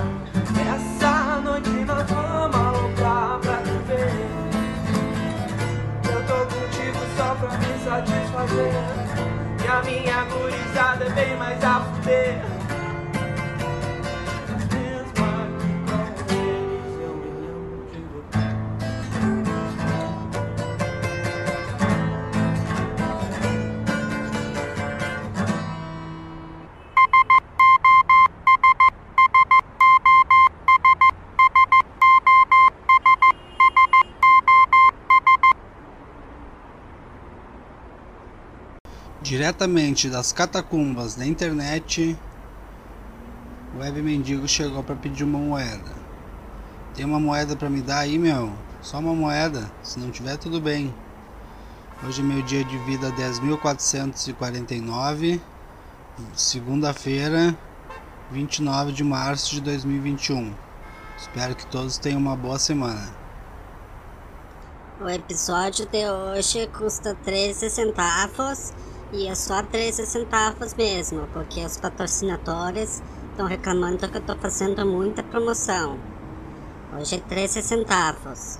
Essa 0.75 1.39
noite 1.39 1.69
nós 1.69 2.03
vamos 2.09 2.55
aloprar 2.55 3.39
pra 3.39 3.57
te 3.59 3.77
ver. 3.87 4.11
Eu 6.11 6.21
tô 6.27 6.45
contigo 6.53 6.99
só 7.15 7.33
pra 7.35 7.57
me 7.59 7.79
satisfazer. 7.79 8.73
E 9.63 9.67
a 9.67 9.81
minha 9.83 10.23
gurizada 10.25 11.05
é 11.05 11.09
bem 11.11 11.37
mais 11.37 11.63
a 11.63 11.79
fuder. 11.79 12.54
Diretamente 39.45 40.09
das 40.09 40.33
catacumbas 40.33 41.13
da 41.13 41.23
internet, 41.23 42.17
o 43.75 43.77
Web 43.77 44.01
Mendigo 44.01 44.47
chegou 44.47 44.81
para 44.81 44.95
pedir 44.95 45.23
uma 45.23 45.37
moeda. 45.37 45.93
Tem 46.95 47.05
uma 47.05 47.19
moeda 47.19 47.55
para 47.55 47.69
me 47.69 47.79
dar 47.79 47.99
aí, 47.99 48.17
meu? 48.17 48.51
Só 48.81 48.97
uma 48.97 49.13
moeda, 49.13 49.71
se 49.83 49.99
não 49.99 50.09
tiver 50.09 50.37
tudo 50.37 50.59
bem. 50.59 50.91
Hoje 52.03 52.21
é 52.21 52.23
meu 52.23 52.41
dia 52.41 52.63
de 52.63 52.75
vida 52.79 53.11
10.449, 53.11 55.39
segunda-feira, 56.35 57.55
29 58.31 58.93
de 58.93 59.03
março 59.03 59.53
de 59.53 59.61
2021. 59.61 60.55
Espero 61.19 61.55
que 61.55 61.67
todos 61.67 61.99
tenham 61.99 62.19
uma 62.19 62.35
boa 62.35 62.57
semana. 62.57 63.13
O 64.99 65.07
episódio 65.07 65.85
de 65.85 66.09
hoje 66.09 66.65
custa 66.75 67.13
13 67.23 67.69
centavos 67.69 68.73
e 69.15 69.27
é 69.27 69.35
só 69.35 69.63
13 69.63 70.05
centavos 70.05 70.73
mesmo, 70.73 71.25
porque 71.31 71.63
os 71.63 71.77
patrocinadores 71.77 73.01
estão 73.31 73.47
reclamando 73.47 74.09
que 74.09 74.17
eu 74.17 74.21
tô 74.21 74.35
fazendo 74.35 74.85
muita 74.85 75.23
promoção. 75.23 75.97
Hoje 76.93 77.15
é 77.15 77.19
13 77.19 77.61
centavos. 77.61 78.59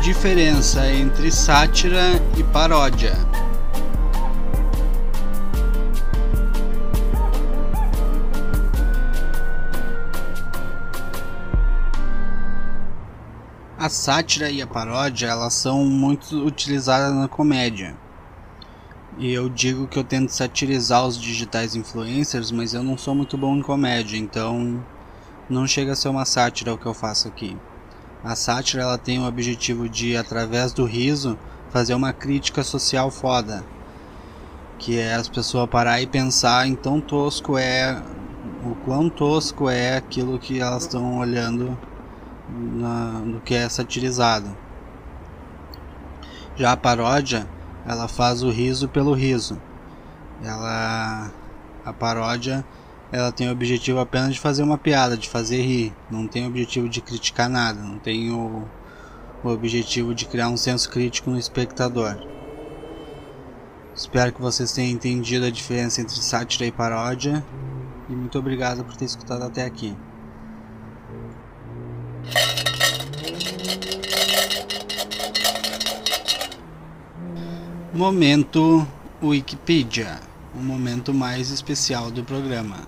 Diferença 0.00 0.86
entre 0.92 1.32
sátira 1.32 2.00
e 2.38 2.44
paródia. 2.44 3.14
A 13.76 13.88
sátira 13.88 14.48
e 14.50 14.62
a 14.62 14.66
paródia, 14.66 15.26
elas 15.26 15.52
são 15.54 15.84
muito 15.84 16.46
utilizadas 16.46 17.12
na 17.12 17.28
comédia. 17.28 18.03
E 19.16 19.32
eu 19.32 19.48
digo 19.48 19.86
que 19.86 19.96
eu 19.96 20.02
tento 20.02 20.30
satirizar 20.30 21.06
os 21.06 21.16
digitais 21.16 21.76
influencers, 21.76 22.50
mas 22.50 22.74
eu 22.74 22.82
não 22.82 22.98
sou 22.98 23.14
muito 23.14 23.38
bom 23.38 23.56
em 23.56 23.62
comédia, 23.62 24.16
então 24.16 24.84
não 25.48 25.68
chega 25.68 25.92
a 25.92 25.96
ser 25.96 26.08
uma 26.08 26.24
sátira 26.24 26.74
o 26.74 26.78
que 26.78 26.86
eu 26.86 26.94
faço 26.94 27.28
aqui. 27.28 27.56
A 28.24 28.34
sátira 28.34 28.82
ela 28.82 28.98
tem 28.98 29.20
o 29.20 29.28
objetivo 29.28 29.88
de, 29.88 30.16
através 30.16 30.72
do 30.72 30.84
riso, 30.84 31.38
fazer 31.70 31.94
uma 31.94 32.12
crítica 32.12 32.64
social 32.64 33.08
foda. 33.08 33.64
Que 34.78 34.98
é 34.98 35.14
as 35.14 35.28
pessoas 35.28 35.70
parar 35.70 36.00
e 36.00 36.06
pensar 36.08 36.66
em 36.66 36.74
tão 36.74 37.00
tosco 37.00 37.56
é. 37.56 38.02
O 38.64 38.74
quão 38.76 39.08
tosco 39.08 39.68
é 39.68 39.96
aquilo 39.96 40.38
que 40.38 40.58
elas 40.58 40.84
estão 40.84 41.18
olhando 41.18 41.78
no 42.48 43.40
que 43.40 43.54
é 43.54 43.68
satirizado. 43.68 44.56
Já 46.56 46.72
a 46.72 46.76
paródia, 46.76 47.46
ela 47.86 48.08
faz 48.08 48.42
o 48.42 48.50
riso 48.50 48.88
pelo 48.88 49.12
riso. 49.12 49.60
Ela. 50.42 51.30
A 51.84 51.92
paródia 51.92 52.64
ela 53.12 53.30
tem 53.30 53.48
o 53.48 53.52
objetivo 53.52 54.00
apenas 54.00 54.34
de 54.34 54.40
fazer 54.40 54.62
uma 54.62 54.76
piada, 54.76 55.16
de 55.16 55.28
fazer 55.28 55.62
rir. 55.62 55.94
Não 56.10 56.26
tem 56.26 56.44
o 56.44 56.48
objetivo 56.48 56.88
de 56.88 57.00
criticar 57.00 57.48
nada. 57.48 57.80
Não 57.80 57.98
tem 57.98 58.32
o, 58.32 58.64
o 59.44 59.48
objetivo 59.48 60.14
de 60.14 60.24
criar 60.24 60.48
um 60.48 60.56
senso 60.56 60.90
crítico 60.90 61.30
no 61.30 61.38
espectador. 61.38 62.16
Espero 63.94 64.32
que 64.32 64.42
vocês 64.42 64.72
tenham 64.72 64.90
entendido 64.90 65.46
a 65.46 65.50
diferença 65.50 66.00
entre 66.00 66.16
sátira 66.16 66.66
e 66.66 66.72
paródia. 66.72 67.44
E 68.08 68.12
muito 68.12 68.36
obrigado 68.36 68.82
por 68.82 68.96
ter 68.96 69.04
escutado 69.04 69.44
até 69.44 69.64
aqui. 69.64 69.96
Momento 77.94 78.84
Wikipedia, 79.22 80.18
o 80.52 80.58
momento 80.58 81.14
mais 81.14 81.50
especial 81.52 82.10
do 82.10 82.24
programa. 82.24 82.78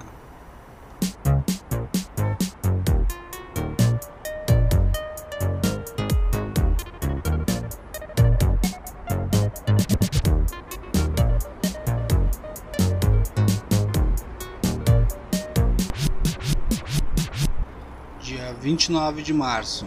Dia 18.20 18.56
29 18.60 19.22
de 19.22 19.32
março, 19.32 19.86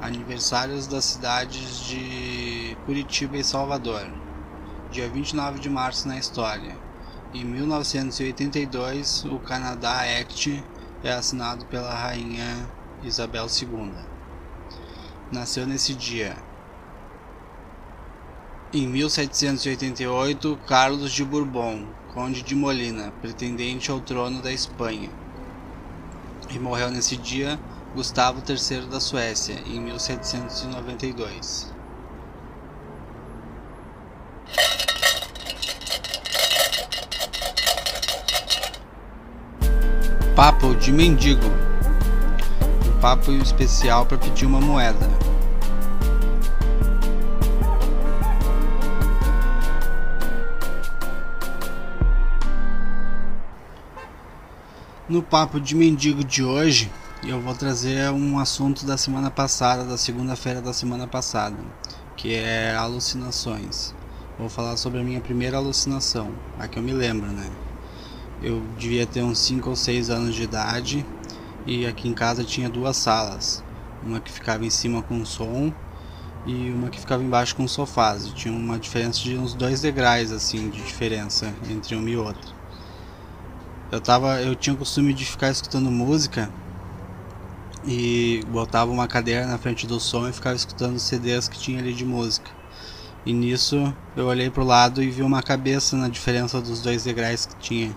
aniversários 0.00 0.86
das 0.86 1.06
cidades 1.06 1.80
de 1.80 2.51
Curitiba 2.84 3.36
e 3.36 3.44
Salvador. 3.44 4.10
Dia 4.90 5.08
29 5.08 5.60
de 5.60 5.70
março 5.70 6.08
na 6.08 6.18
história. 6.18 6.76
Em 7.32 7.44
1982, 7.44 9.24
o 9.26 9.38
Canadá 9.38 10.00
Act 10.20 10.64
é 11.04 11.12
assinado 11.12 11.64
pela 11.66 11.94
rainha 11.94 12.68
Isabel 13.04 13.46
II. 13.46 13.92
Nasceu 15.30 15.64
nesse 15.64 15.94
dia. 15.94 16.36
Em 18.72 18.88
1788, 18.88 20.58
Carlos 20.66 21.12
de 21.12 21.24
Bourbon, 21.24 21.86
conde 22.12 22.42
de 22.42 22.56
Molina, 22.56 23.12
pretendente 23.20 23.92
ao 23.92 24.00
trono 24.00 24.42
da 24.42 24.52
Espanha. 24.52 25.08
E 26.50 26.58
morreu 26.58 26.90
nesse 26.90 27.16
dia 27.16 27.60
Gustavo 27.94 28.42
III 28.44 28.88
da 28.88 28.98
Suécia, 28.98 29.54
em 29.66 29.80
1792. 29.80 31.71
Papo 40.42 40.74
de 40.74 40.90
mendigo. 40.90 41.46
Um 42.88 43.00
papo 43.00 43.30
especial 43.30 44.04
para 44.04 44.18
pedir 44.18 44.44
uma 44.44 44.60
moeda. 44.60 45.08
No 55.08 55.22
papo 55.22 55.60
de 55.60 55.76
mendigo 55.76 56.24
de 56.24 56.42
hoje, 56.42 56.90
eu 57.22 57.40
vou 57.40 57.54
trazer 57.54 58.10
um 58.10 58.36
assunto 58.40 58.84
da 58.84 58.96
semana 58.96 59.30
passada, 59.30 59.84
da 59.84 59.96
segunda-feira 59.96 60.60
da 60.60 60.72
semana 60.72 61.06
passada, 61.06 61.56
que 62.16 62.34
é 62.34 62.74
alucinações. 62.74 63.94
Vou 64.36 64.48
falar 64.48 64.76
sobre 64.76 64.98
a 64.98 65.04
minha 65.04 65.20
primeira 65.20 65.58
alucinação, 65.58 66.32
a 66.58 66.66
que 66.66 66.80
eu 66.80 66.82
me 66.82 66.92
lembro, 66.92 67.30
né? 67.30 67.48
Eu 68.42 68.60
devia 68.76 69.06
ter 69.06 69.22
uns 69.22 69.38
5 69.38 69.70
ou 69.70 69.76
6 69.76 70.10
anos 70.10 70.34
de 70.34 70.42
idade 70.42 71.06
e 71.64 71.86
aqui 71.86 72.08
em 72.08 72.14
casa 72.14 72.42
tinha 72.42 72.68
duas 72.68 72.96
salas, 72.96 73.62
uma 74.02 74.18
que 74.18 74.32
ficava 74.32 74.64
em 74.64 74.70
cima 74.70 75.00
com 75.00 75.24
som 75.24 75.72
e 76.44 76.70
uma 76.70 76.90
que 76.90 76.98
ficava 76.98 77.22
embaixo 77.22 77.54
com 77.54 77.68
sofás. 77.68 78.26
E 78.26 78.34
tinha 78.34 78.52
uma 78.52 78.78
diferença 78.78 79.20
de 79.20 79.36
uns 79.36 79.54
dois 79.54 79.80
degraus 79.80 80.32
assim 80.32 80.68
de 80.68 80.82
diferença 80.82 81.54
entre 81.70 81.94
uma 81.94 82.10
e 82.10 82.16
outra. 82.16 82.50
Eu 83.92 84.00
tava, 84.00 84.40
eu 84.40 84.56
tinha 84.56 84.74
o 84.74 84.76
costume 84.76 85.12
de 85.14 85.24
ficar 85.24 85.50
escutando 85.50 85.90
música 85.90 86.50
e 87.84 88.40
botava 88.48 88.90
uma 88.90 89.06
cadeira 89.06 89.46
na 89.46 89.58
frente 89.58 89.86
do 89.86 90.00
som 90.00 90.28
e 90.28 90.32
ficava 90.32 90.56
escutando 90.56 90.98
CDs 90.98 91.48
que 91.48 91.58
tinha 91.58 91.78
ali 91.78 91.92
de 91.92 92.04
música. 92.04 92.50
E 93.24 93.32
nisso 93.32 93.94
eu 94.16 94.26
olhei 94.26 94.50
pro 94.50 94.64
lado 94.64 95.00
e 95.00 95.10
vi 95.10 95.22
uma 95.22 95.42
cabeça 95.42 95.96
na 95.96 96.08
diferença 96.08 96.60
dos 96.60 96.82
dois 96.82 97.04
degraus 97.04 97.46
que 97.46 97.56
tinha. 97.56 97.96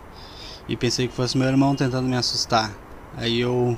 E 0.68 0.76
pensei 0.76 1.08
que 1.08 1.14
fosse 1.14 1.38
meu 1.38 1.48
irmão 1.48 1.76
tentando 1.76 2.08
me 2.08 2.16
assustar. 2.16 2.72
Aí 3.16 3.40
eu 3.40 3.78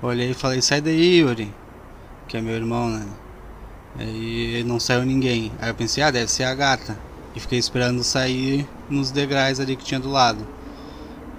olhei 0.00 0.30
e 0.30 0.34
falei, 0.34 0.62
sai 0.62 0.80
daí, 0.80 1.18
Yuri. 1.18 1.52
Que 2.28 2.36
é 2.36 2.40
meu 2.40 2.54
irmão, 2.54 2.88
né? 2.88 3.04
Aí 3.98 4.62
não 4.64 4.78
saiu 4.78 5.04
ninguém. 5.04 5.50
Aí 5.60 5.70
eu 5.70 5.74
pensei, 5.74 6.02
ah, 6.02 6.10
deve 6.10 6.30
ser 6.30 6.44
a 6.44 6.54
gata. 6.54 6.96
E 7.34 7.40
fiquei 7.40 7.58
esperando 7.58 8.02
sair 8.04 8.66
nos 8.88 9.10
degraus 9.10 9.58
ali 9.58 9.74
que 9.74 9.84
tinha 9.84 9.98
do 9.98 10.08
lado. 10.08 10.46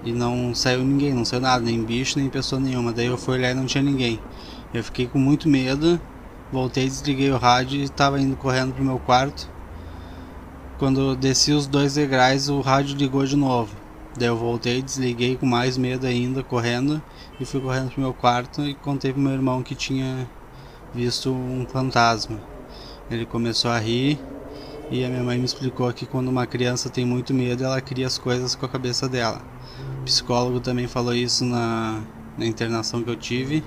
E 0.04 0.12
não 0.12 0.54
saiu 0.54 0.84
ninguém, 0.84 1.14
não 1.14 1.24
saiu 1.24 1.40
nada, 1.40 1.64
nem 1.64 1.82
bicho, 1.82 2.18
nem 2.18 2.28
pessoa 2.28 2.60
nenhuma. 2.60 2.92
Daí 2.92 3.06
eu 3.06 3.16
fui 3.16 3.34
olhar 3.38 3.52
e 3.52 3.54
não 3.54 3.66
tinha 3.66 3.82
ninguém. 3.82 4.20
Eu 4.74 4.84
fiquei 4.84 5.06
com 5.06 5.18
muito 5.18 5.48
medo, 5.48 6.00
voltei, 6.52 6.84
desliguei 6.84 7.30
o 7.30 7.38
rádio 7.38 7.80
e 7.80 7.84
estava 7.84 8.20
indo 8.20 8.36
correndo 8.36 8.74
pro 8.74 8.84
meu 8.84 8.98
quarto. 8.98 9.48
Quando 10.78 11.00
eu 11.00 11.16
desci 11.16 11.52
os 11.52 11.66
dois 11.66 11.94
degraus, 11.94 12.48
o 12.48 12.60
rádio 12.60 12.96
ligou 12.96 13.24
de 13.24 13.36
novo. 13.36 13.79
Daí 14.16 14.28
eu 14.28 14.36
voltei, 14.36 14.82
desliguei 14.82 15.36
com 15.36 15.46
mais 15.46 15.78
medo 15.78 16.06
ainda, 16.06 16.42
correndo, 16.42 17.00
e 17.38 17.44
fui 17.44 17.60
correndo 17.60 17.90
pro 17.90 18.00
meu 18.00 18.12
quarto 18.12 18.62
e 18.62 18.74
contei 18.74 19.12
pro 19.12 19.22
meu 19.22 19.32
irmão 19.32 19.62
que 19.62 19.74
tinha 19.74 20.28
visto 20.92 21.30
um 21.30 21.64
fantasma. 21.66 22.40
Ele 23.10 23.24
começou 23.24 23.70
a 23.70 23.78
rir 23.78 24.18
e 24.90 25.04
a 25.04 25.08
minha 25.08 25.22
mãe 25.22 25.38
me 25.38 25.44
explicou 25.44 25.92
que 25.92 26.06
quando 26.06 26.28
uma 26.28 26.46
criança 26.46 26.90
tem 26.90 27.04
muito 27.04 27.32
medo, 27.32 27.62
ela 27.62 27.80
cria 27.80 28.06
as 28.06 28.18
coisas 28.18 28.56
com 28.56 28.66
a 28.66 28.68
cabeça 28.68 29.08
dela. 29.08 29.40
O 30.00 30.04
psicólogo 30.04 30.58
também 30.58 30.88
falou 30.88 31.14
isso 31.14 31.44
na, 31.44 32.02
na 32.36 32.46
internação 32.46 33.02
que 33.02 33.10
eu 33.10 33.16
tive. 33.16 33.62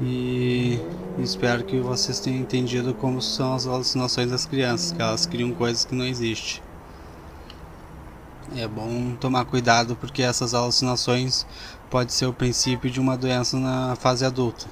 E 0.00 0.80
espero 1.18 1.64
que 1.64 1.78
vocês 1.78 2.18
tenham 2.18 2.40
entendido 2.40 2.94
como 2.94 3.22
são 3.22 3.54
as 3.54 3.66
alucinações 3.66 4.30
das 4.30 4.46
crianças, 4.46 4.92
que 4.92 5.00
elas 5.00 5.26
criam 5.26 5.52
coisas 5.52 5.84
que 5.84 5.94
não 5.94 6.04
existem. 6.04 6.67
É 8.56 8.66
bom 8.66 9.14
tomar 9.16 9.44
cuidado 9.44 9.94
porque 9.96 10.22
essas 10.22 10.54
alucinações 10.54 11.46
pode 11.90 12.12
ser 12.12 12.26
o 12.26 12.32
princípio 12.32 12.90
de 12.90 12.98
uma 12.98 13.16
doença 13.16 13.58
na 13.58 13.94
fase 13.96 14.24
adulta. 14.24 14.66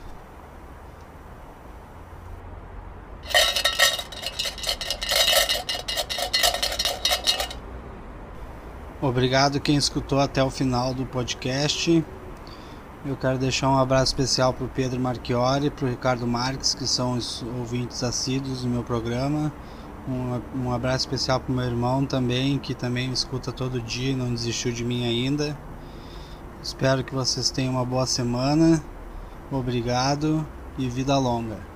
Obrigado 9.01 9.61
quem 9.61 9.77
escutou 9.77 10.19
até 10.19 10.43
o 10.43 10.51
final 10.51 10.95
do 10.95 11.05
podcast. 11.05 12.03
Eu 13.05 13.17
quero 13.17 13.39
deixar 13.39 13.69
um 13.69 13.79
abraço 13.79 14.07
especial 14.07 14.53
para 14.53 14.65
o 14.65 14.69
Pedro 14.69 14.99
Marchiori, 14.99 15.71
para 15.71 15.87
o 15.87 15.89
Ricardo 15.89 16.27
Marques, 16.27 16.75
que 16.75 16.87
são 16.89 17.13
os 17.13 17.45
ouvintes 17.59 18.03
assíduos 18.03 18.63
do 18.63 18.69
meu 18.69 18.83
programa. 18.83 19.53
Um, 20.09 20.67
um 20.67 20.73
abraço 20.73 20.99
especial 20.99 21.41
para 21.41 21.53
o 21.53 21.57
meu 21.57 21.65
irmão 21.65 22.07
também, 22.07 22.59
que 22.59 22.75
também 22.75 23.09
me 23.09 23.15
escuta 23.15 23.51
todo 23.51 23.81
dia 23.81 24.13
e 24.13 24.17
não 24.17 24.33
desistiu 24.33 24.73
de 24.73 24.85
mim 24.85 25.05
ainda. 25.05 25.59
Espero 26.63 27.03
que 27.03 27.15
vocês 27.15 27.51
tenham 27.51 27.75
uma 27.75 27.85
boa 27.85 28.07
semana. 28.07 28.83
Obrigado 29.51 30.47
e 30.79 30.89
vida 30.89 31.19
longa. 31.19 31.76